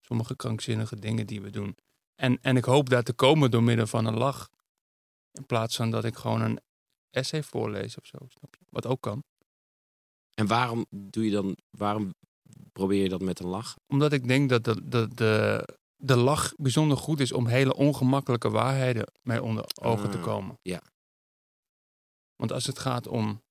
[0.00, 1.76] sommige krankzinnige dingen die we doen.
[2.14, 4.50] En, en ik hoop daar te komen door middel van een lach.
[5.32, 6.60] In plaats van dat ik gewoon een
[7.10, 8.18] essay voorlees of zo.
[8.28, 8.64] Snap je?
[8.68, 9.24] Wat ook kan.
[10.34, 12.14] En waarom doe je dan, waarom
[12.72, 13.76] probeer je dat met een lach?
[13.86, 15.64] Omdat ik denk dat de, de, de,
[16.04, 20.58] de lach bijzonder goed is om hele ongemakkelijke waarheden mee onder ogen te Ah, komen.
[20.62, 20.82] ja.
[22.36, 23.42] Want als het gaat om.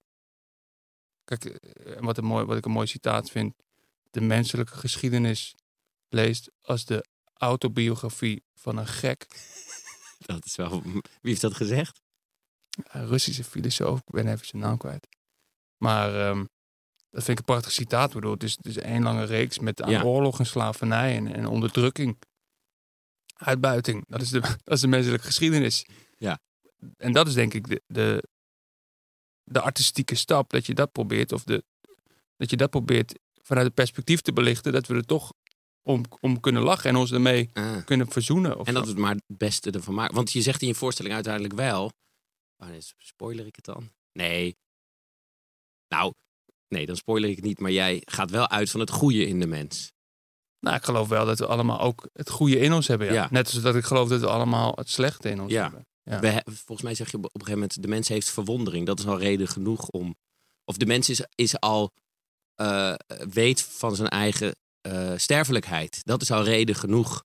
[1.23, 3.53] Kijk, eh, wat, een mooi, wat ik een mooi citaat vind.
[4.09, 5.55] De menselijke geschiedenis
[6.09, 9.27] leest als de autobiografie van een gek.
[10.25, 10.81] Dat is wel...
[10.81, 12.01] Wie heeft dat gezegd?
[12.83, 15.07] Een Russische filosoof, ik ben even zijn naam kwijt.
[15.77, 16.45] Maar ehm,
[17.09, 18.07] dat vind ik een prachtig citaat.
[18.07, 20.03] Ik bedoel, het is, het is één lange reeks met aan Ja.
[20.03, 22.17] oorlog en slavernij en, en onderdrukking.
[23.43, 24.03] Uitbuiting.
[24.07, 25.85] Dat is, de, dat is de menselijke geschiedenis.
[26.17, 26.39] Ja.
[26.97, 28.27] En dat is denk ik de, de,
[29.43, 30.49] de artistieke stap.
[30.49, 31.31] Dat je dat probeert.
[31.31, 31.63] Of de,
[32.37, 34.71] dat je dat probeert vanuit het perspectief te belichten.
[34.71, 35.33] Dat we er toch
[35.81, 37.85] om, om kunnen lachen en ons ermee Ah.
[37.85, 38.59] kunnen verzoenen.
[38.59, 40.15] Of En dat we het maar het beste ervan maken.
[40.15, 41.91] Want je zegt in je voorstelling uiteindelijk wel.
[42.57, 43.91] Oh, nee, spoiler ik het dan?
[44.13, 44.57] Nee.
[45.87, 46.13] Nou,
[46.67, 47.59] nee, dan spoiler ik het niet.
[47.59, 49.91] Maar jij gaat wel uit van het goede in de mens.
[50.61, 53.07] Nou, ik geloof wel dat we allemaal ook het goede in ons hebben.
[53.07, 53.13] Ja.
[53.13, 53.27] Ja.
[53.31, 55.61] Net als dat ik geloof dat we allemaal het slechte in ons Ja.
[55.61, 55.85] hebben.
[56.03, 56.19] Ja.
[56.19, 58.85] We volgens mij zeg je op een gegeven moment, de mens heeft verwondering.
[58.85, 60.15] Dat is al reden genoeg om...
[60.65, 61.91] Of de mens is, is al
[62.55, 62.93] eh,
[63.31, 65.99] weet van zijn eigen eh, sterfelijkheid.
[66.03, 67.23] Dat is al reden genoeg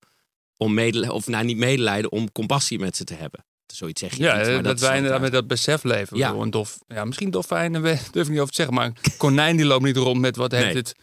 [0.56, 3.44] om medelijden, of nou niet medelijden, om compassie met ze te hebben.
[3.66, 6.16] Zoiets zeg je Ja, niet, eh, maar dat, is wij inderdaad met dat besef leven.
[6.16, 6.32] Ja.
[6.32, 8.74] Een dof, ja, misschien dolfijnen, we durf ik niet over te zeggen.
[8.74, 10.74] Maar een konijn die loopt niet rond met wat heeft Nee.
[10.76, 10.94] het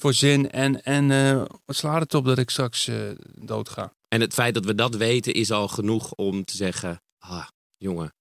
[0.00, 0.50] voor zin.
[0.50, 2.96] En, en eh, wat slaat het op dat ik straks eh
[3.34, 3.92] dood ga.
[4.08, 8.14] En het feit dat we dat weten is al genoeg om te zeggen, ah, jongen.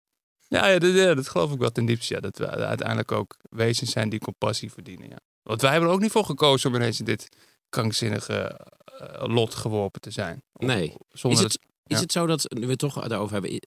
[0.48, 2.14] Ja, ja, dat, ja, dat geloof ik wel ten diepste.
[2.14, 5.10] Ja, dat we uiteindelijk ook wezens zijn die compassie verdienen.
[5.10, 5.20] Ja.
[5.42, 7.30] Want wij hebben er ook niet voor gekozen om ineens in dit
[7.70, 10.44] krankzinnige eh, lot geworpen te zijn.
[10.54, 10.96] Nee.
[11.10, 12.02] Zonder Is het, is ja.
[12.02, 13.62] het zo dat, nu we het toch daarover hebben,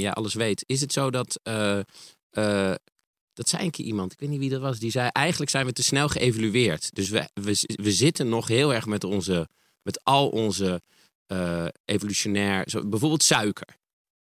[0.00, 1.40] jij alles weet, is het zo dat,
[3.34, 5.66] dat zei een keer iemand, ik weet niet wie dat was, die zei, eigenlijk zijn
[5.66, 6.94] we te snel geëvalueerd.
[6.94, 9.48] Dus we, we, we zitten nog heel erg met onze,
[9.82, 10.82] met al onze
[11.26, 13.76] eh, evolutionair, bijvoorbeeld suiker.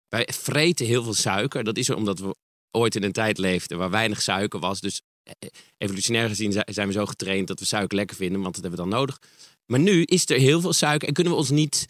[0.08, 2.36] Wij vreten heel veel suiker, dat is er omdat we
[2.71, 4.82] ooit in een tijd leefden waar weinig suiker was.
[4.82, 5.34] Dus eh,
[5.78, 8.84] evolutionair gezien zi- zijn we zo getraind dat we suiker lekker vinden, want dat hebben
[8.84, 9.19] we dan nodig.
[9.65, 11.86] Maar nu is er heel veel suiker en kunnen we ons niet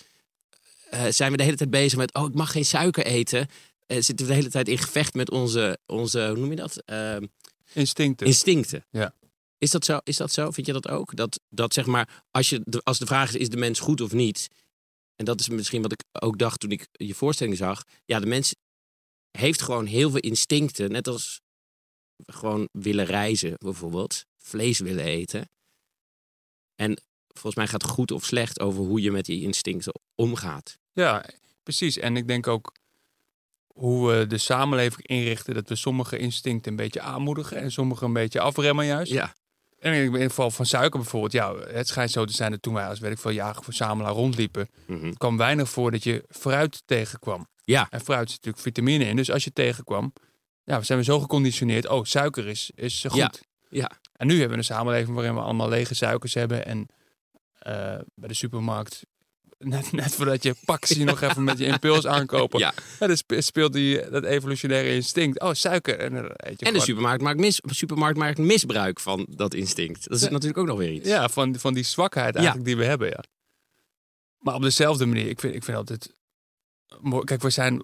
[0.89, 3.47] eh, zijn we de hele tijd bezig met, oh, ik mag geen suiker eten.
[3.87, 6.83] Eh, zitten we de hele tijd in gevecht met onze, onze hoe noem je dat?
[6.85, 7.25] Ehm,
[7.73, 8.27] Instincten.
[8.27, 8.85] instincten.
[8.89, 9.15] Ja.
[9.57, 10.51] Is dat, zo, is dat zo?
[10.51, 11.15] Vind je dat ook?
[11.15, 14.01] Dat, dat zeg maar, als, je, de- als de vraag is, is de mens goed
[14.01, 14.47] of niet?
[15.15, 17.83] En dat is misschien wat ik ook dacht toen ik je voorstelling zag.
[18.05, 18.55] Ja, de mens
[19.37, 20.91] heeft gewoon heel veel instincten.
[20.91, 21.41] Net als
[22.25, 24.25] gewoon willen reizen bijvoorbeeld.
[24.37, 25.49] Vlees willen eten.
[26.75, 30.77] En volgens mij gaat het goed of slecht over hoe je met die instincten omgaat.
[30.91, 31.25] Ja,
[31.63, 31.97] precies.
[31.97, 32.73] En ik denk ook
[33.73, 38.13] hoe we de samenleving inrichten, dat we sommige instincten een beetje aanmoedigen en sommige een
[38.13, 39.11] beetje afremmen juist.
[39.11, 39.33] Ja.
[39.79, 42.73] En in het geval van suiker bijvoorbeeld, ja, het schijnt zo te zijn dat toen
[42.73, 45.13] wij als weet ik veel jager verzamelaar rondliepen, Mhm.
[45.13, 47.47] kwam weinig voor dat je fruit tegenkwam.
[47.63, 47.87] Ja.
[47.89, 50.13] En fruit zit natuurlijk vitamine in, dus als je tegenkwam,
[50.63, 53.17] ja, we zijn we zo geconditioneerd, oh, suiker is, is goed.
[53.17, 53.31] Ja.
[53.69, 53.91] Ja.
[54.13, 56.87] En nu hebben we een samenleving waarin we allemaal lege suikers hebben en
[57.59, 57.73] eh,
[58.15, 59.05] bij de supermarkt
[59.63, 62.59] net, net voordat je zie je nog even met je impuls aankopen.
[62.59, 62.73] Ja.
[62.99, 65.39] Ja, dan spe- speelt die, dat evolutionaire instinct.
[65.39, 65.99] Oh, suiker.
[65.99, 70.09] En, dan eet je En de supermarkt maakt, mis, supermarkt maakt misbruik van dat instinct.
[70.09, 70.29] Dat is Ja.
[70.31, 71.07] natuurlijk ook nog weer iets.
[71.07, 73.23] Ja, van, van die zwakheid eigenlijk die we hebben, ja.
[74.39, 76.13] Maar op dezelfde manier, ik vind, ik vind altijd...
[77.23, 77.83] Kijk, we zijn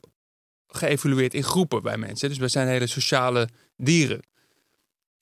[0.67, 2.29] geëvolueerd in groepen bij mensen.
[2.29, 4.19] Dus we zijn hele sociale dieren.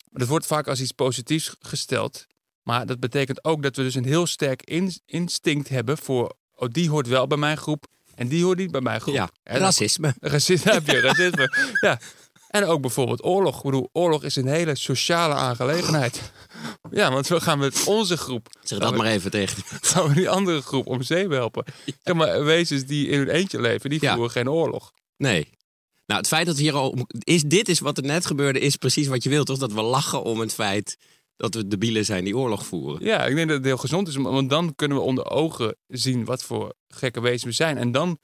[0.10, 2.28] Maar dat wordt vaak als iets positiefs gesteld.
[2.63, 6.36] Maar dat betekent ook dat we dus een heel sterk in- instinct hebben voor...
[6.60, 9.13] Oh, die hoort wel bij mijn groep en die hoort niet bij mijn groep.
[9.13, 10.13] Ja, En racisme.
[10.22, 11.74] Racisme heb je, racisme.
[11.82, 12.00] ja.
[12.48, 13.58] En ook bijvoorbeeld oorlog.
[13.58, 16.32] Ik bedoel, oorlog is een hele sociale aangelegenheid.
[16.91, 19.63] Ja, want we gaan met onze groep, Zeg dat maar even tegen.
[19.82, 21.63] gaan we die andere groep om zeep helpen.
[22.04, 24.13] Zeg maar, wezens die in hun eentje leven, die Ja.
[24.13, 24.91] voeren geen oorlog.
[25.17, 25.50] Nee.
[26.06, 26.98] Nou, het feit dat hier al...
[27.24, 29.58] Is, dit is wat er net gebeurde, is precies wat je wilt, toch?
[29.58, 30.98] Dat we lachen om het feit
[31.38, 33.04] dat we debielen zijn die oorlog voeren.
[33.06, 36.26] Ja, ik denk dat het heel gezond is, want dan kunnen we onder ogen zien
[36.26, 37.78] wat voor gekke wezens we zijn.
[37.78, 38.19] En dan,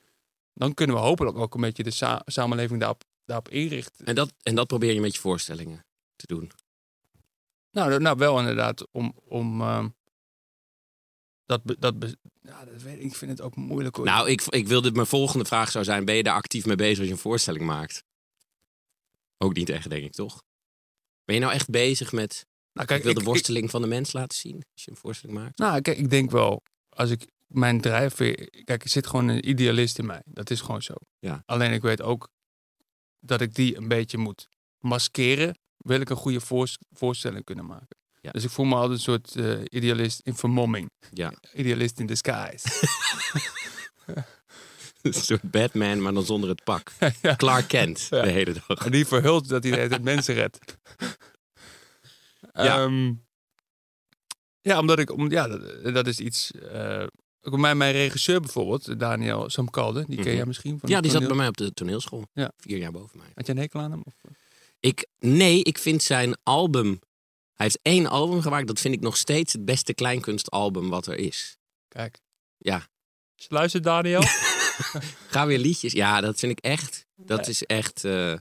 [0.53, 4.05] dan kunnen we hopelijk ook een beetje de sa- samenleving daarop, daarop inrichten.
[4.05, 6.51] En dat, en dat probeer je met je voorstellingen te doen.
[7.71, 9.13] Nou, nou wel inderdaad om...
[9.27, 9.87] om ehm,
[11.45, 11.95] dat, dat,
[12.41, 14.05] ja, dat weet ik, ik vind het ook moeilijk hoor.
[14.05, 16.97] Nou, ik, ik wilde, mijn volgende vraag zou zijn, ben je daar actief mee bezig
[16.97, 18.03] als je een voorstelling maakt?
[19.37, 20.43] Ook niet echt, denk ik, toch?
[21.25, 22.45] Ben je nou echt bezig met...
[22.73, 25.39] nou, ik wil de ik- worsteling van de mens laten zien als je een voorstelling
[25.39, 25.57] maakt?
[25.57, 28.49] Nou, kijk, ik denk wel, als ik mijn drijfveer...
[28.63, 30.21] Kijk, er zit gewoon een idealist in mij.
[30.25, 30.93] Dat is gewoon zo.
[31.19, 31.43] Ja.
[31.45, 32.29] Alleen ik weet ook
[33.19, 34.47] dat ik die een beetje moet
[34.79, 35.57] maskeren.
[35.77, 37.97] Wil ik een goede voors- voorstelling kunnen maken.
[38.21, 38.31] Ja.
[38.31, 40.89] Dus ik voel me altijd een soort eh, idealist in vermomming.
[41.11, 41.33] Ja.
[41.53, 42.67] Idealist in disguise.
[45.01, 46.91] Een soort Batman, maar dan zonder het pak.
[47.37, 48.85] Clark Kent de hele dag.
[48.85, 50.59] En die verhult dat hij de mensen redt.
[52.53, 52.83] Ja.
[52.83, 53.13] Ehm,
[54.61, 56.51] ja, omdat ik, om, ja, dat, dat is iets.
[56.51, 57.05] eh,
[57.41, 60.35] ook mijn, mijn regisseur bijvoorbeeld, Daniel Samkalde, die ken Mhm.
[60.35, 62.25] jij misschien van Ja, die zat bij mij op de toneelschool.
[62.33, 62.51] Ja.
[62.57, 63.31] Vier jaar boven mij.
[63.35, 64.01] Had jij een hekel aan hem?
[64.05, 64.13] Of?
[64.79, 66.99] Ik, nee, ik vind zijn album...
[67.53, 68.67] Hij heeft één album gemaakt.
[68.67, 71.57] Dat vind ik nog steeds het beste kleinkunstalbum wat er is.
[71.87, 72.19] Kijk.
[72.57, 72.87] Ja.
[73.47, 74.21] Luister Daniel.
[75.33, 75.91] Ga weer liedjes.
[75.93, 77.05] Ja, dat vind ik echt.
[77.15, 77.49] Dat Nee.
[77.49, 78.03] is echt.
[78.03, 78.35] eh,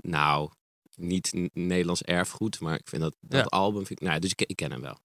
[0.00, 0.50] nou,
[0.96, 3.46] niet n- Nederlands erfgoed, maar ik vind dat, dat Ja.
[3.58, 3.86] album.
[3.86, 4.98] Vind ik, nou, dus ik, ik ken hem wel.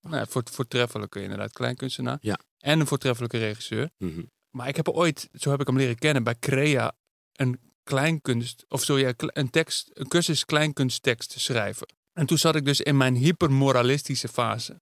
[0.00, 2.18] nou, voor, voortreffelijke inderdaad kleinkunstenaar.
[2.20, 2.38] Ja.
[2.58, 3.90] En een voortreffelijke regisseur.
[3.98, 4.22] Mhm.
[4.50, 6.92] Maar ik heb ooit, zo heb ik hem leren kennen, bij Crea
[7.32, 11.86] een kleinkunst, of zo ja, een tekst, een cursus kleinkunsttekst te schrijven.
[12.12, 14.80] En toen zat ik dus in mijn hypermoralistische fase.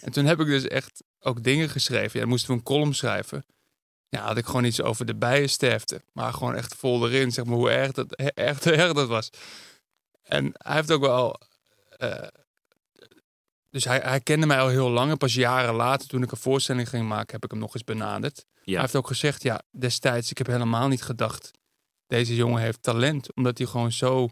[0.00, 2.10] En toen heb ik dus echt ook dingen geschreven.
[2.12, 3.44] Ja, dan moesten we een column schrijven.
[4.08, 6.02] Ja, had ik gewoon iets over de bijensterfte.
[6.12, 9.30] Maar gewoon echt vol erin, zeg maar, hoe erg dat, echt erg dat was.
[10.28, 11.40] En hij heeft ook wel...
[11.88, 12.28] eh,
[13.70, 15.10] dus hij, hij kende mij al heel lang.
[15.10, 17.84] En pas jaren later, toen ik een voorstelling ging maken, heb ik hem nog eens
[17.84, 18.44] benaderd.
[18.62, 18.72] Ja.
[18.72, 21.50] Hij heeft ook gezegd, ja, destijds, ik heb helemaal niet gedacht,
[22.06, 23.34] deze jongen heeft talent.
[23.34, 24.28] Omdat hij gewoon zo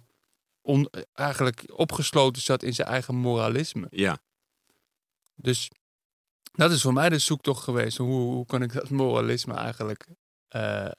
[0.60, 3.86] on, eigenlijk opgesloten zat in zijn eigen moralisme.
[3.90, 4.18] Ja.
[5.34, 5.70] Dus
[6.52, 7.96] dat is voor mij de zoektocht geweest.
[7.96, 10.06] Hoe, hoe kan ik dat moralisme eigenlijk...
[10.48, 10.90] eh,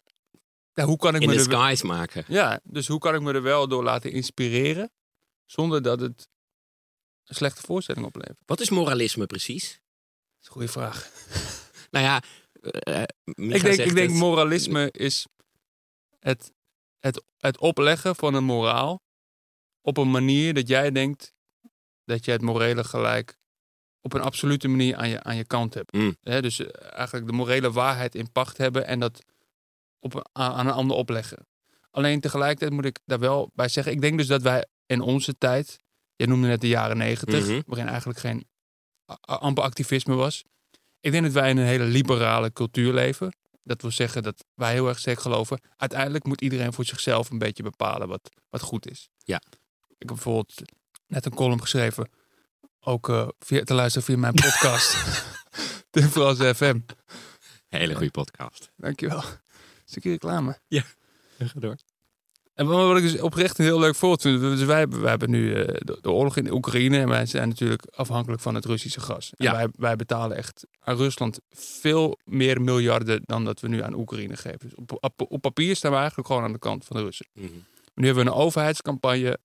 [0.78, 2.26] ja, hoe kan ik In me er, skies maken.
[2.28, 4.92] ja, dus hoe kan ik me er wel door laten inspireren,
[5.46, 6.28] zonder dat het
[7.26, 8.38] een slechte voorstelling oplevert?
[8.46, 9.70] Wat is moralisme precies?
[9.70, 11.10] Dat is een goede vraag.
[11.90, 12.24] Nou ja,
[12.62, 14.20] eh, Micha Ik denk, ik denk het.
[14.20, 15.28] moralisme is
[16.20, 16.52] het,
[17.00, 19.02] het, het opleggen van een moraal
[19.82, 21.34] op een manier dat jij denkt
[22.06, 23.38] dat je het morele gelijk
[24.02, 25.94] op een absolute manier aan je, aan je kant hebt.
[25.94, 26.18] Mm.
[26.22, 29.24] Dus eh, eigenlijk de morele waarheid in pacht hebben en dat
[30.08, 31.48] op, een- aan, een ander opleggen.
[31.92, 35.38] Alleen tegelijkertijd moet ik daar wel bij zeggen, ik denk dus dat wij in onze
[35.38, 35.78] tijd,
[36.16, 37.62] jij noemde net de jaren negentig, Mhm.
[37.66, 38.48] waarin eigenlijk geen
[39.22, 40.44] amper activisme was.
[41.00, 43.36] Ik denk dat wij in een hele liberale cultuur leven.
[43.64, 45.62] Dat wil zeggen dat wij heel erg sterk geloven.
[45.76, 49.10] Uiteindelijk moet iedereen voor zichzelf een beetje bepalen wat, wat goed is.
[49.24, 49.42] Ja.
[49.88, 50.54] Ik heb bijvoorbeeld
[51.08, 52.10] net een column geschreven.
[52.80, 54.96] Ook eh, via, te luisteren via mijn podcast.
[55.90, 56.80] Tim Frans FM.
[57.68, 58.72] Hele goede podcast.
[58.76, 59.24] Dankjewel.
[59.90, 60.60] Stukje reclame.
[61.38, 61.76] Ga door.
[62.54, 64.40] En wat ik dus oprecht een heel leuk voorbeeld vind.
[64.42, 66.98] Dus wij, hebben- wij hebben nu eh, de, de oorlog in de Oekraïne.
[67.00, 69.32] En wij zijn natuurlijk afhankelijk van het Russische gas.
[69.36, 69.52] En Ja.
[69.52, 74.38] wij, wij betalen echt aan Rusland veel meer miljarden dan dat we nu aan Oekraïne
[74.38, 74.60] geven.
[74.60, 77.28] Dus op, op, op papier staan we eigenlijk gewoon aan de kant van de Russen.
[77.34, 77.46] Mhm.
[77.94, 79.38] Nu hebben we een overheidscampagne eh,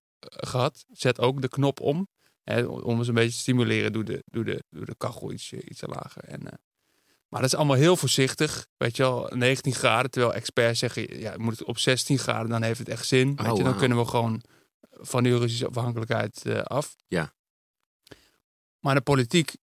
[0.49, 0.85] gehad.
[0.93, 2.09] Zet ook de knop om.
[2.43, 3.93] Hè, om ons een beetje te stimuleren.
[3.93, 6.25] Doe de, doe de, doe de kachel iets, iets lager.
[6.25, 6.53] En, eh,
[7.33, 8.67] maar dat is allemaal heel voorzichtig.
[8.77, 10.11] Weet je wel, 19 graden.
[10.11, 13.27] Terwijl experts zeggen, ja, moet het op 16 graden, dan heeft het echt zin.
[13.27, 13.79] weet je, dan Oh, wauw.
[13.79, 14.43] kunnen we gewoon
[14.91, 16.97] van die Russische afhankelijkheid eh, af.
[17.09, 17.33] Ja.
[18.79, 19.57] Maar de politiek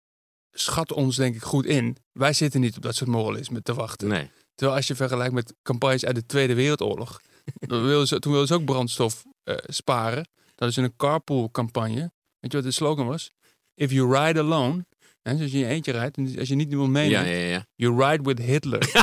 [0.52, 1.96] schat ons denk ik goed in.
[2.12, 4.08] Wij zitten niet op dat soort moralisme te wachten.
[4.08, 4.30] Nee.
[4.54, 7.20] Terwijl als je vergelijkt met campagnes uit de Tweede Wereldoorlog.
[7.68, 10.28] dan wilden ze, toen wilden ze ook brandstof eh, sparen.
[10.54, 12.12] Dat is een carpool campagne.
[12.40, 13.30] Weet je wat de slogan was?
[13.74, 14.86] If you ride alone.
[15.26, 16.16] Hè, dus als je in je eentje rijdt.
[16.16, 17.26] En als je niet iemand meeneemt.
[17.26, 17.66] Ja, ja, ja.
[17.74, 18.90] You ride with Hitler.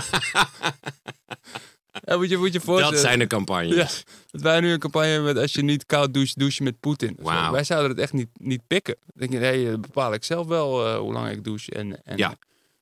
[2.06, 2.94] ja, moet je, moet je voorstellen.
[2.94, 3.76] Dat zijn de campagnes.
[3.76, 3.88] Ja,
[4.32, 6.80] dat wij nu een campagne hebben met als je niet koud doucht, douche je met
[6.80, 7.18] Poetin.
[7.52, 8.96] Wij zouden het echt niet, niet pikken.
[9.06, 11.72] Dan denk je, nee, dat bepaal ik zelf wel eh, hoe lang ik douche.
[11.72, 12.36] En, en, Ja.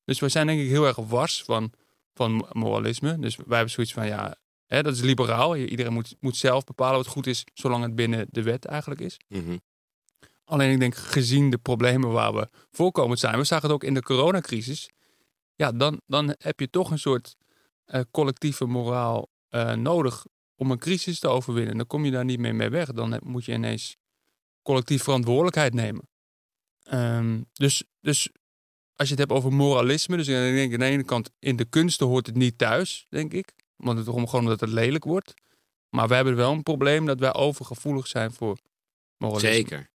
[0.05, 1.71] Dus wij zijn denk ik heel erg wars van,
[2.13, 3.19] van moralisme.
[3.19, 4.35] Dus wij hebben zoiets van, ja,
[4.67, 5.55] hè, dat is liberaal.
[5.55, 9.17] Iedereen moet, moet zelf bepalen wat goed is, zolang het binnen de wet eigenlijk is.
[9.27, 9.57] Mhm.
[10.51, 13.93] Alleen ik denk, gezien de problemen waar we voorkomend zijn, we zagen het ook in
[13.93, 14.89] de coronacrisis.
[15.55, 17.35] Ja, dan, dan heb je toch een soort
[17.85, 21.77] eh, collectieve moraal eh, nodig om een crisis te overwinnen.
[21.77, 22.91] Dan kom je daar niet meer mee weg.
[22.91, 23.97] Dan moet je ineens
[24.61, 26.09] collectief verantwoordelijkheid nemen.
[26.83, 28.29] Ehm, dus, dus
[28.95, 31.65] als je het hebt over moralisme, dus ik denk aan de ene kant in de
[31.65, 33.53] kunsten hoort het niet thuis, denk ik.
[33.75, 35.33] Want het gewoon omdat het lelijk wordt.
[35.89, 38.57] Maar we hebben wel een probleem dat wij overgevoelig zijn voor
[39.17, 39.53] moralisme.
[39.53, 39.90] Zeker.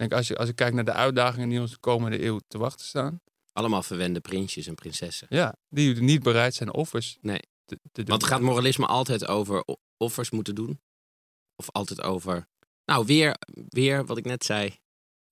[0.00, 2.58] Denk, als, je, als ik kijk naar de uitdagingen die ons de komende eeuw te
[2.58, 3.20] wachten staan.
[3.52, 5.26] Allemaal verwende prinsjes en prinsessen.
[5.30, 7.40] Ja, die niet bereid zijn offers Nee.
[7.64, 8.04] te, te doen.
[8.06, 9.64] Want gaat moralisme altijd over
[9.96, 10.80] offers moeten doen?
[11.56, 12.48] Of altijd over...
[12.84, 13.36] Nou, weer,
[13.68, 14.78] weer wat ik net zei.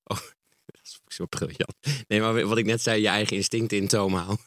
[0.04, 0.18] Oh,
[0.66, 1.76] dat is zo briljant.
[2.08, 4.44] Nee, maar wat ik net zei, je eigen instincten in toom houden.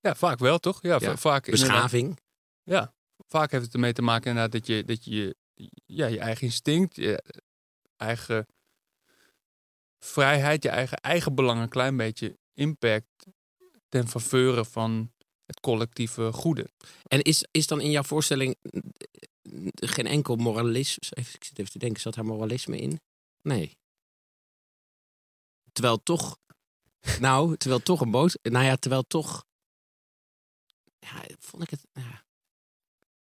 [0.00, 0.82] Ja, vaak wel, toch?
[0.82, 1.16] Ja, Ja.
[1.16, 2.18] Vaak, Beschaving.
[2.62, 2.94] Ja,
[3.28, 5.36] vaak heeft het ermee te maken inderdaad dat je dat je,
[5.86, 7.22] ja, je eigen instinct, je
[7.96, 8.46] eigen
[10.04, 13.26] vrijheid, je eigen, eigen belang een klein beetje inperkt
[13.88, 15.12] ten faveur van
[15.46, 16.70] het collectieve goede.
[17.02, 18.80] En is, is dan in jouw voorstelling eh,
[19.74, 21.08] geen enkel moralisme...
[21.10, 23.00] Even, ik zit even te denken, zat daar moralisme in?
[23.42, 23.76] Nee.
[25.72, 26.38] Terwijl toch...
[27.20, 28.36] Nou, terwijl toch een boos...
[28.42, 29.44] Nou ja, terwijl toch...
[30.98, 31.86] Ja, vond ik het...
[31.92, 32.24] Ja.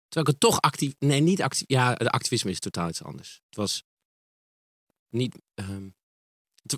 [0.08, 0.96] Terwijl ik het toch actief...
[1.00, 1.68] Nee, niet actief...
[1.68, 3.42] Ja, de activisme is totaal iets anders.
[3.46, 3.84] Het was
[5.10, 5.42] niet...
[5.54, 5.87] ehm,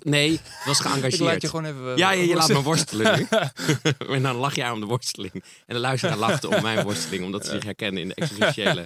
[0.04, 1.18] nee, het was Ik geëngageerd.
[1.20, 1.90] laat je gewoon even...
[1.90, 3.18] eh, Ja, ja, je laat me worstelen.
[3.18, 3.26] nu.
[4.16, 5.32] en dan lach jij om de worsteling.
[5.34, 8.84] En de luisteraar lacht om mijn worsteling, omdat ze zich herkennen in de existentiële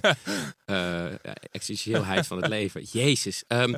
[0.65, 1.05] eh,
[1.51, 2.83] existentiëelheid van het leven.
[2.91, 3.43] Jezus.
[3.47, 3.73] Ehm,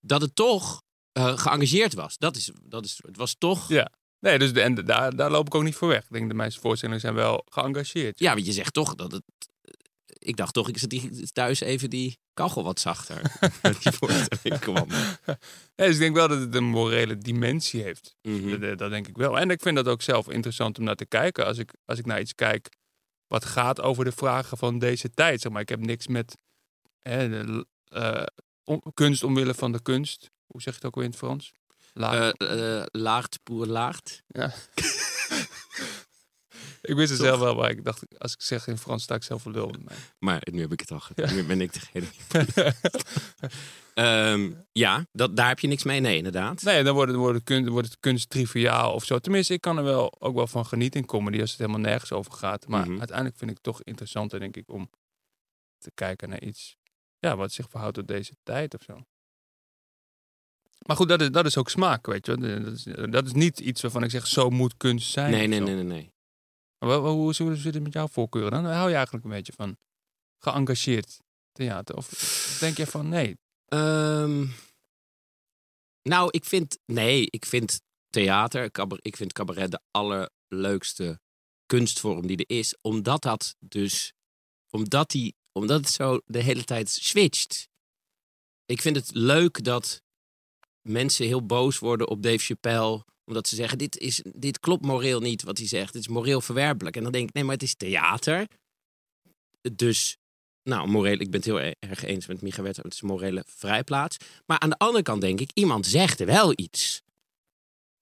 [0.00, 2.18] dat het toch eh, geëngageerd was.
[2.18, 3.68] Dat is, dat is, het was toch.
[3.68, 3.76] Ja.
[3.76, 3.90] Ja.
[4.20, 6.02] Nee, dus de, en daar, daar loop ik ook niet voor weg.
[6.02, 8.20] Ik denk de meeste voorstellingen zijn wel geëngageerd.
[8.20, 9.22] want je zegt toch dat het.
[10.24, 13.20] Ik dacht toch, ik zet die, thuis even die kachel wat zachter.
[13.82, 14.86] die voorstelling kwam.
[15.24, 15.36] Ja,
[15.74, 18.14] dus ik denk wel dat het een morele dimensie heeft.
[18.22, 18.50] Mhm.
[18.50, 19.38] Dat, dat- dat denk ik wel.
[19.38, 21.46] En ik vind dat ook zelf interessant om naar te kijken.
[21.46, 22.68] Als ik, als ik naar iets kijk
[23.26, 25.40] wat gaat over de vragen van deze tijd.
[25.40, 26.36] Zeg maar, ik heb niks met
[26.98, 28.22] hè, de, eh,
[28.64, 30.30] om- kunst omwille van de kunst.
[30.46, 31.52] Hoe zeg je het ook weer in het Frans?
[31.94, 32.32] Laag.
[32.32, 34.22] Eh, eh, laagt, poer laagt.
[34.28, 34.52] ja.
[36.82, 39.22] ik wist het zelf wel, maar ik dacht, als ik zeg in Frans, sta ik
[39.22, 39.96] zelf voor lul mij.
[40.18, 41.34] Maar nu heb ik het al gedaan.
[41.34, 42.06] Nu ben ik degene.
[43.94, 46.00] Ehm, ja, dat, daar heb je niks mee.
[46.00, 46.62] Nee, inderdaad.
[46.62, 49.18] Nee, dan wordt het, wordt, het kunst, wordt het kunst triviaal of zo.
[49.18, 52.12] Tenminste, ik kan er wel ook wel van genieten in comedy als het helemaal nergens
[52.12, 52.66] over gaat.
[52.68, 52.98] Maar Mhm.
[52.98, 54.90] uiteindelijk vind ik het toch interessanter, denk ik, om
[55.78, 56.76] te kijken naar iets
[57.18, 59.00] ja, wat zich verhoudt tot deze tijd of zo.
[60.86, 62.36] Maar goed, dat is, dat is ook smaak, weet je.
[62.36, 65.30] Dat is, dat is niet iets waarvan ik zeg, zo moet kunst zijn.
[65.30, 65.64] Nee, nee, zo.
[65.64, 66.11] nee, nee, nee.
[66.84, 68.64] Hoe, hoe zit het met jouw voorkeuren dan?
[68.64, 69.76] Hou je eigenlijk een beetje van
[70.38, 71.20] geëngageerd
[71.52, 71.96] theater?
[71.96, 73.36] Of denk je van, nee,
[73.72, 74.46] Ehm,
[76.02, 76.78] nou, ik vind.
[76.86, 78.70] Nee, ik vind theater.
[79.00, 81.20] Ik vind cabaret de allerleukste
[81.66, 82.76] kunstvorm die er is.
[82.80, 84.12] Omdat dat dus.
[84.70, 87.68] Omdat, die, omdat het zo de hele tijd switcht.
[88.64, 90.02] Ik vind het leuk dat
[90.80, 93.04] mensen heel boos worden op Dave Chappelle.
[93.24, 95.92] Omdat ze zeggen: dit, is, dit klopt moreel niet wat hij zegt.
[95.92, 96.96] Dit is moreel verwerpelijk.
[96.96, 98.46] En dan denk ik: nee, maar het is theater.
[99.72, 100.16] Dus
[100.62, 102.62] nou, moreel, ik ben het heel e- erg eens met Micha.
[102.62, 104.16] Het is een morele vrijplaats.
[104.46, 107.02] Maar aan de andere kant denk ik, iemand zegt wel iets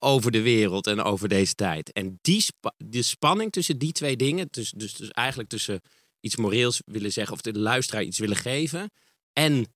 [0.03, 1.91] over de wereld en over deze tijd.
[1.91, 5.81] En die spa- de spanning tussen die twee dingen, dus, dus, dus eigenlijk tussen
[6.19, 8.91] iets moreels willen zeggen of de luisteraar iets willen geven
[9.33, 9.73] en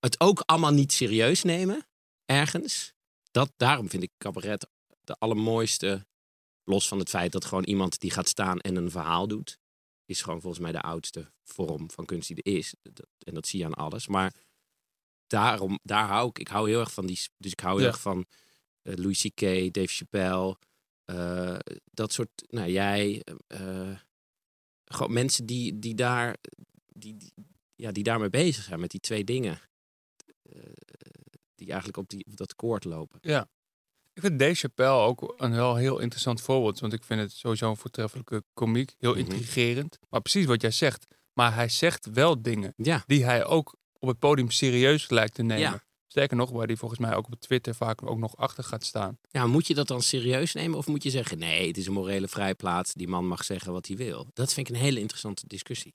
[0.00, 1.86] het ook allemaal niet serieus nemen,
[2.24, 2.92] ergens.
[3.30, 4.66] Dat, daarom vind ik cabaret
[5.04, 6.06] de allermooiste,
[6.64, 9.58] los van het feit dat gewoon iemand die gaat staan en een verhaal doet
[10.04, 12.74] is gewoon volgens mij de oudste vorm van kunst die er is.
[12.82, 14.06] Dat- En dat zie je aan alles.
[14.06, 14.34] Maar
[15.26, 16.38] daarom, daar hou ik.
[16.38, 17.20] Ik hou heel erg van die.
[17.36, 17.92] Dus ik hou heel Ja.
[17.92, 18.26] erg van
[18.82, 19.40] eh, Louis C.K.,
[19.74, 20.56] Dave Chappelle.
[21.04, 21.58] eh,
[21.92, 22.30] dat soort.
[22.48, 23.22] Nou, jij.
[23.46, 23.98] eh,
[24.84, 26.36] gewoon mensen die, die daar.
[26.86, 27.32] Die, die,
[27.74, 29.60] ja, die daarmee bezig zijn met die twee dingen.
[31.58, 33.18] Die eigenlijk op, die, op dat koord lopen.
[34.12, 36.80] Ik vind Dave Chappelle ook een wel heel interessant voorbeeld.
[36.80, 38.94] Want ik vind het sowieso een voortreffelijke komiek.
[38.98, 39.18] Heel Mhm.
[39.20, 39.98] intrigerend.
[40.08, 41.06] Maar precies wat jij zegt.
[41.32, 45.42] Maar hij zegt wel dingen Ja, die hij ook op het podium serieus lijkt te
[45.42, 45.62] nemen.
[45.70, 45.82] Ja.
[46.06, 49.18] Sterker nog, waar hij volgens mij ook op Twitter vaak ook nog achter gaat staan.
[49.30, 50.78] ja, moet je dat dan serieus nemen?
[50.78, 52.92] Of moet je zeggen: nee, het is een morele vrijplaats.
[52.94, 54.26] Die man mag zeggen wat hij wil.
[54.32, 55.94] Dat vind ik een hele interessante discussie.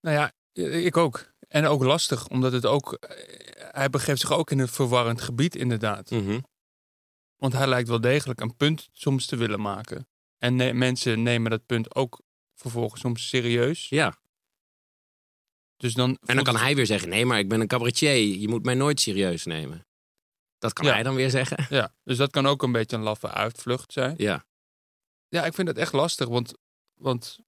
[0.00, 1.32] Nou ja, ik ook.
[1.48, 2.92] En ook lastig, omdat het ook...
[2.92, 6.10] eh, Hij begeeft zich ook in een verwarrend gebied inderdaad.
[6.10, 6.40] Mhm.
[7.36, 10.08] Want hij lijkt wel degelijk een punt soms te willen maken.
[10.38, 12.20] En ne- mensen nemen dat punt ook
[12.54, 13.88] vervolgens soms serieus.
[13.88, 14.20] Ja.
[15.76, 18.14] Dus dan En dan kan hij weer zeggen: nee, maar ik ben een cabaretier.
[18.16, 19.86] Je moet mij nooit serieus nemen.
[20.58, 20.92] Dat kan Ja.
[20.92, 21.66] hij dan weer zeggen.
[21.76, 24.14] Ja, dus dat kan ook een beetje een laffe uitvlucht zijn.
[24.18, 24.44] Ja.
[25.28, 26.52] Ja, ik vind het echt lastig, want,
[27.00, 27.38] want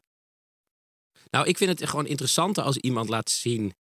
[1.34, 3.74] Nou, ik vind het gewoon interessanter als iemand laat zien.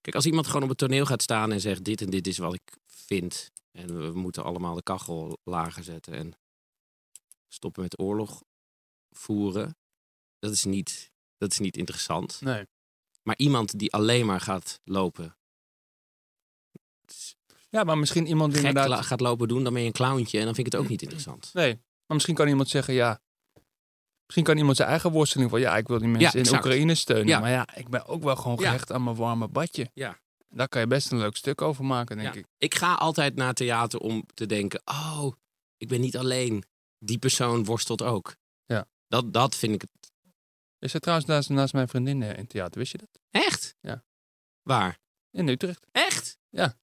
[0.00, 2.38] Kijk, als iemand gewoon op het toneel gaat staan en zegt: dit en dit is
[2.38, 3.50] wat ik vind.
[3.70, 6.32] En we moeten allemaal de kachel lager zetten en
[7.48, 8.42] stoppen met oorlog
[9.10, 9.76] voeren.
[10.38, 12.40] Dat is niet, dat is niet interessant.
[12.40, 12.66] nee.
[13.22, 15.36] Maar iemand die alleen maar gaat lopen,
[17.68, 19.06] Ja, maar misschien iemand die inderdaad...
[19.06, 21.02] gaat lopen doen, dan ben je een clowntje en dan vind ik het ook niet
[21.02, 21.50] interessant.
[21.52, 23.20] Nee, maar misschien kan iemand zeggen, ja...
[24.30, 25.60] Misschien kan iemand zijn eigen worsteling van...
[25.60, 26.64] Ja, ik wil die mensen in exact.
[26.64, 27.26] Oekraïne steunen.
[27.26, 27.40] Ja.
[27.40, 28.64] Maar ja, ik ben ook wel gewoon Ja.
[28.66, 29.90] gehecht aan mijn warme badje.
[29.94, 30.18] Ja.
[30.48, 32.40] Daar kan je best een leuk stuk over maken, denk Ja.
[32.40, 32.46] ik.
[32.58, 35.32] Ik ga altijd naar theater om te denken: oh,
[35.76, 36.64] ik ben niet alleen.
[36.98, 38.36] Die persoon worstelt ook.
[38.66, 38.86] Ja.
[39.08, 40.12] Dat, dat vind ik het
[40.78, 43.08] Is er trouwens naast, naast mijn vriendin eh, in theater, wist je dat?
[43.30, 43.74] echt.
[43.80, 44.02] Ja.
[44.62, 44.98] Waar?
[45.30, 45.86] In Utrecht.
[45.92, 46.38] Echt?
[46.50, 46.74] Er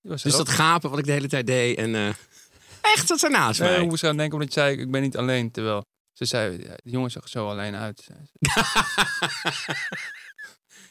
[0.00, 0.32] Dus ook.
[0.32, 1.94] dat gapen wat ik de hele tijd deed en.
[1.94, 2.08] eh,
[2.94, 3.78] echt, dat ze naast Nee, mij.
[3.88, 5.50] hoe aan denken omdat je zei, ik ben niet alleen.
[5.50, 5.84] Terwijl
[6.18, 8.06] Ze zei, de jongen zag zo alleen uit.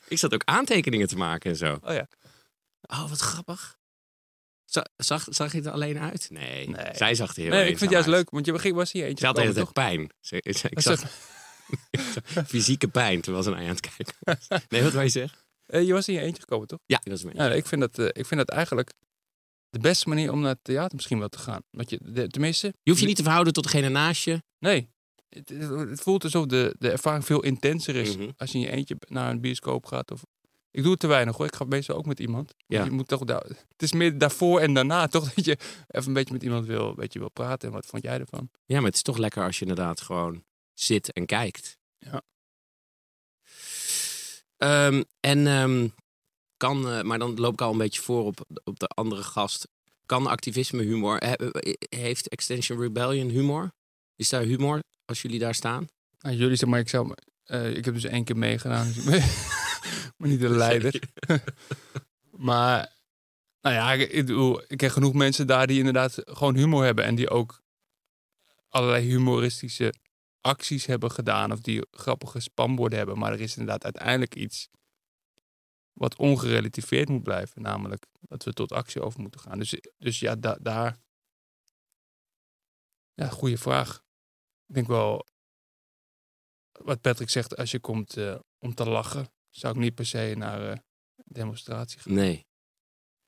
[0.08, 1.78] Ik zat ook aantekeningen te maken en zo.
[1.82, 2.08] Oh ja.
[2.82, 3.78] Oh, wat grappig.
[4.66, 6.30] Za- Zag, zag je er alleen uit?
[6.30, 6.96] Nee, Nee.
[6.96, 8.16] zij zag er heel Nee, ik vind het juist uit.
[8.16, 10.10] leuk, want je begint was hier eentje Ze had de hele gekomen, tijd toch?
[10.22, 10.42] pijn.
[10.54, 11.04] Ze, ze- ik zag
[12.50, 14.48] fysieke pijn terwijl ze naar je aan het kijken was.
[14.70, 15.38] Nee, wat wil je zeggen?
[15.66, 16.80] Eh, je was hier eentje gekomen, toch?
[16.86, 17.36] Ja, ik was mee.
[17.36, 18.94] Ja, ik vind, dat, eh, ik vind dat eigenlijk
[19.70, 21.62] de beste manier om naar het theater misschien wel te gaan.
[21.72, 24.44] Want je, de, tenminste, Je hoeft je niet te verhouden tot degene naast je.
[24.60, 24.96] nee.
[25.46, 25.50] Het,
[25.90, 28.30] het- voelt alsof de, de ervaring veel intenser is Mhm.
[28.38, 30.12] als je in je eentje naar een bioscoop gaat.
[30.12, 30.22] Of...
[30.72, 31.46] Ik doe het te weinig hoor.
[31.46, 32.54] Ik ga meestal ook met iemand.
[32.68, 32.84] Ja.
[32.84, 35.58] Je moet toch daar, het is meer daarvoor en daarna toch dat je
[35.88, 37.68] even een beetje met iemand wil, een beetje wil praten.
[37.68, 38.50] En wat vond jij ervan?
[38.66, 41.78] Ja, maar het is toch lekker als je inderdaad gewoon zit en kijkt.
[42.00, 42.22] Ja.
[44.58, 45.88] Ehm, en ehm,
[46.58, 49.68] kan, eh, maar dan loop ik al een beetje voor op, op de andere gast.
[50.06, 51.18] Kan activisme humor?
[51.18, 51.50] He-
[51.98, 53.72] heeft Extension Rebellion humor?
[54.16, 55.88] Is daar humor als jullie daar staan?
[56.20, 58.88] Nou, jullie zeg maar, ik, zou, eh, ik heb dus één keer meegedaan.
[58.88, 59.20] Dus ik ben
[60.18, 61.00] maar niet de leider.
[62.38, 62.96] Maar,
[63.62, 64.12] nou ja, ik,
[64.68, 67.06] ik, ken genoeg mensen daar die inderdaad gewoon humor hebben.
[67.06, 67.62] En die ook
[68.70, 69.94] allerlei humoristische
[70.42, 71.52] acties hebben gedaan.
[71.52, 73.18] Of die grappige spanborden hebben.
[73.18, 74.70] Maar er is inderdaad uiteindelijk iets
[75.94, 77.62] wat ongerelativeerd moet blijven.
[77.62, 79.60] Namelijk dat we tot actie over moeten gaan.
[79.60, 80.98] Dus, dus ja, da- daar...
[83.14, 84.06] Ja, goede vraag.
[84.68, 85.26] Ik denk wel,
[86.72, 90.34] wat Patrick zegt, als je komt eh, om te lachen, zou ik niet per se
[90.38, 90.78] naar eh
[91.26, 92.14] demonstratie gaan.
[92.14, 92.48] Nee.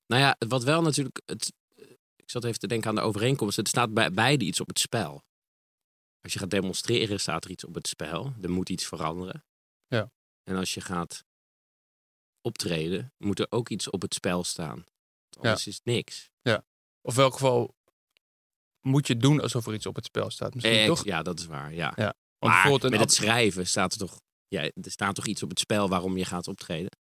[0.05, 1.21] Nou ja, wat wel natuurlijk.
[1.25, 1.53] Het,
[2.15, 3.57] ik zat even te denken aan de overeenkomst.
[3.57, 5.23] Het staat bij beide iets op het spel.
[6.21, 8.33] Als je gaat demonstreren, staat er iets op het spel.
[8.41, 9.45] Er moet iets veranderen.
[9.87, 10.11] Ja.
[10.43, 11.23] En als je gaat
[12.41, 14.83] optreden, moet er ook iets op het spel staan.
[15.37, 16.31] Anders is het niks.
[17.01, 17.75] Of in welk geval
[18.81, 20.53] moet je doen alsof er iets op het spel staat.
[20.53, 21.03] Misschien toch?
[21.03, 21.73] Ja, dat is waar.
[21.73, 22.13] Ja.
[22.39, 24.19] Maar met het schrijven staat er toch.
[24.47, 26.97] Ja, er staat toch iets op het spel waarom je gaat optreden.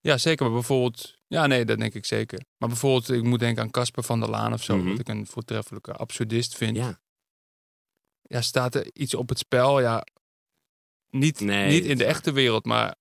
[0.00, 0.44] Ja, zeker.
[0.44, 1.18] Maar bijvoorbeeld...
[1.26, 2.44] Ja, nee, dat denk ik zeker.
[2.56, 4.76] Maar bijvoorbeeld, ik moet denken aan Casper van der Laan of zo.
[4.76, 4.88] Mhm.
[4.88, 6.76] Wat ik een voortreffelijke absurdist vind.
[6.76, 7.00] Ja.
[8.22, 8.40] Ja.
[8.40, 9.80] staat er iets op het spel?
[9.80, 10.06] Ja,
[11.10, 12.96] niet, Nee, niet in de echte wereld, maar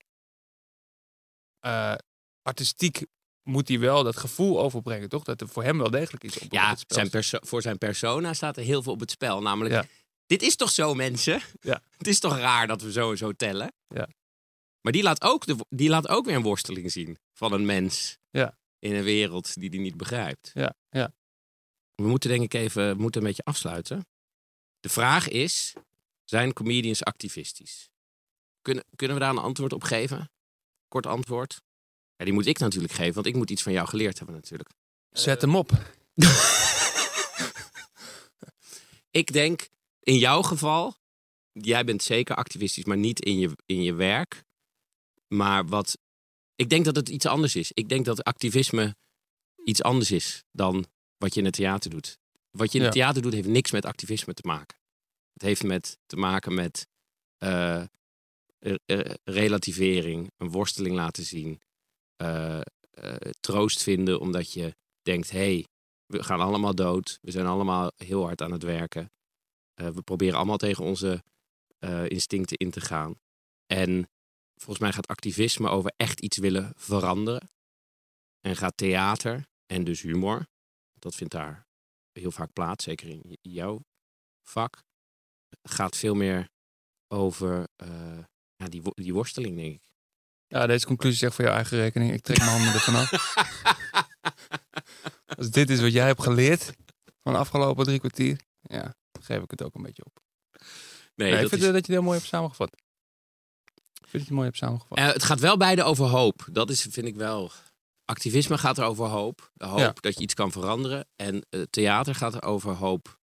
[1.59, 1.95] eh,
[2.41, 3.05] artistiek
[3.49, 5.23] moet hij wel dat gevoel overbrengen, toch?
[5.23, 8.33] Dat er voor hem wel degelijk iets op, op Ja, spel zijn voor zijn persona
[8.33, 9.41] staat er heel veel op het spel.
[9.41, 9.85] Namelijk, Ja.
[10.25, 11.41] dit is toch zo, mensen?
[11.61, 11.81] Ja.
[11.97, 13.73] Het is toch raar dat we zo en zo tellen?
[13.87, 14.07] Ja.
[14.81, 18.17] Maar die laat, ook de, die laat ook weer een worsteling zien van een mens
[18.29, 18.57] Ja.
[18.79, 20.51] in een wereld die die niet begrijpt.
[20.53, 21.13] Ja, ja.
[21.95, 24.07] We moeten denk ik even we moeten een beetje afsluiten.
[24.79, 25.73] De vraag is,
[26.23, 27.89] zijn comedians activistisch?
[28.61, 30.31] Kunnen, kunnen we daar een antwoord op geven?
[30.87, 31.61] Kort antwoord.
[32.19, 34.69] Ja, die moet ik natuurlijk geven, want ik moet iets van jou geleerd hebben natuurlijk.
[35.09, 35.71] Zet hem op.
[39.11, 40.97] Ik denk, in jouw geval,
[41.51, 44.43] jij bent zeker activistisch, maar niet in je, in je werk.
[45.27, 45.97] Maar wat,
[46.55, 47.71] ik denk dat het iets anders is.
[47.71, 48.95] Ik denk dat activisme
[49.63, 50.85] iets anders is dan
[51.17, 52.17] wat je in het theater doet.
[52.51, 53.01] Wat je in het Ja.
[53.01, 54.77] theater doet, heeft niks met activisme te maken.
[55.33, 56.87] Het heeft met, te maken met
[57.37, 57.83] eh,
[58.59, 61.61] re- re- relativering, een worsteling laten zien,
[62.19, 62.61] eh,
[62.91, 65.67] eh, troost vinden omdat je denkt, hey,
[66.05, 69.11] we gaan allemaal dood, we zijn allemaal heel hard aan het werken.
[69.73, 71.23] Eh, we proberen allemaal tegen onze
[72.07, 73.19] instincten in te gaan.
[73.65, 74.09] En
[74.55, 77.49] volgens mij gaat activisme over echt iets willen veranderen.
[78.39, 80.47] En gaat theater en dus humor,
[80.93, 81.67] dat vindt daar
[82.11, 83.79] heel vaak plaats, zeker in jouw
[84.47, 84.83] vak,
[85.61, 86.49] gaat veel meer
[87.07, 87.67] over
[88.55, 89.88] ja, die, die worsteling, denk ik.
[90.51, 92.13] Ja, deze conclusie zegt voor jouw eigen rekening.
[92.13, 93.33] Ik trek mijn handen ervan af.
[95.37, 96.73] Als dit is wat jij hebt geleerd
[97.21, 98.81] van de afgelopen drie kwartier, ja,
[99.11, 100.19] dan geef ik het ook een beetje op.
[101.15, 102.73] nee, Nee, ik vind is- dat je het heel mooi hebt samengevat.
[104.01, 104.97] Ik vind het mooi hebt samengevat.
[104.97, 106.47] Eh, het gaat wel beide over hoop.
[106.51, 107.51] Dat is, vind ik wel.
[108.05, 109.51] Activisme gaat er over hoop.
[109.53, 109.93] De hoop Ja.
[109.99, 111.07] dat je iets kan veranderen.
[111.15, 113.19] En eh, theater gaat er over hoop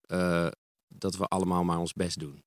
[0.00, 0.48] eh,
[0.88, 2.44] dat we allemaal maar ons best doen.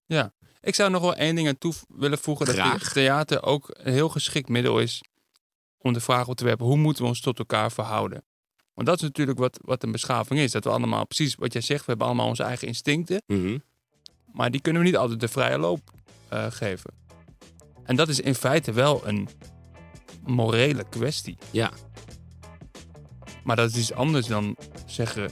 [0.63, 2.45] Ik zou nog wel één ding aan toe willen voegen.
[2.45, 2.91] Dat Graag.
[2.91, 5.03] theater ook een heel geschikt middel is
[5.77, 6.65] om de vraag op te werpen.
[6.65, 8.23] Hoe moeten we ons tot elkaar verhouden?
[8.73, 10.51] Want dat is natuurlijk wat, wat een beschaving is.
[10.51, 13.23] Dat we allemaal, precies wat jij zegt, we hebben allemaal onze eigen instincten.
[13.27, 13.57] Mhm.
[14.31, 15.91] Maar die kunnen we niet altijd de vrije loop
[16.29, 16.93] eh, geven.
[17.83, 19.29] En dat is in feite wel een
[20.25, 21.37] morele kwestie.
[21.51, 21.71] Ja.
[23.43, 25.31] Maar dat is iets anders dan zeggen...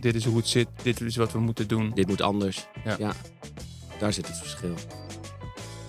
[0.00, 1.90] Dit is hoe het zit, dit is wat we moeten doen.
[1.94, 2.66] Dit moet anders.
[2.98, 3.14] Ja.
[4.02, 4.74] Daar zit het verschil.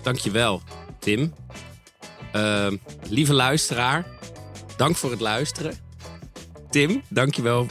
[0.02, 0.62] Dankjewel,
[0.98, 1.34] Tim.
[2.32, 2.76] Ehm,
[3.08, 4.06] lieve luisteraar,
[4.76, 5.74] dank voor het luisteren.
[6.70, 7.66] Tim, dankjewel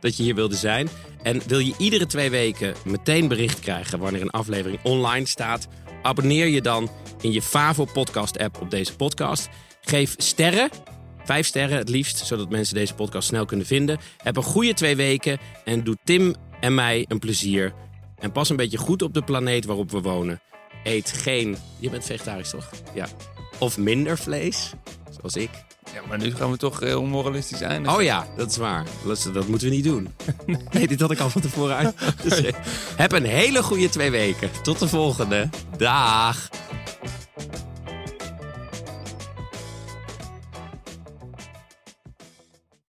[0.00, 0.88] dat je hier wilde zijn.
[1.22, 5.68] En wil je iedere twee weken meteen bericht krijgen wanneer een aflevering online staat?
[6.02, 6.90] Abonneer je dan
[7.20, 9.48] in je Favo podcast app op deze podcast.
[9.80, 10.70] Geef sterren,
[11.24, 13.98] vijf sterren het liefst, zodat mensen deze podcast snel kunnen vinden.
[14.16, 17.72] Heb een goede twee weken en doe Tim en mij een plezier.
[18.20, 20.40] En pas een beetje goed op de planeet waarop we wonen.
[20.84, 21.56] Eet geen.
[21.78, 22.70] Je bent vegetarisch toch?
[22.94, 23.06] Ja.
[23.58, 24.72] Of minder vlees,
[25.16, 25.50] zoals ik.
[25.94, 27.98] Ja, maar nu gaan we toch heel moralistisch eindigen.
[27.98, 28.86] Oh ja, dat is waar.
[29.06, 30.08] Dat, dat moeten we niet doen.
[30.70, 31.94] Nee, dit had ik al van tevoren uit.
[32.22, 32.54] Dus, eh,
[32.96, 34.50] heb een hele goede twee weken.
[34.62, 35.48] Tot de volgende.
[35.76, 36.48] Dag.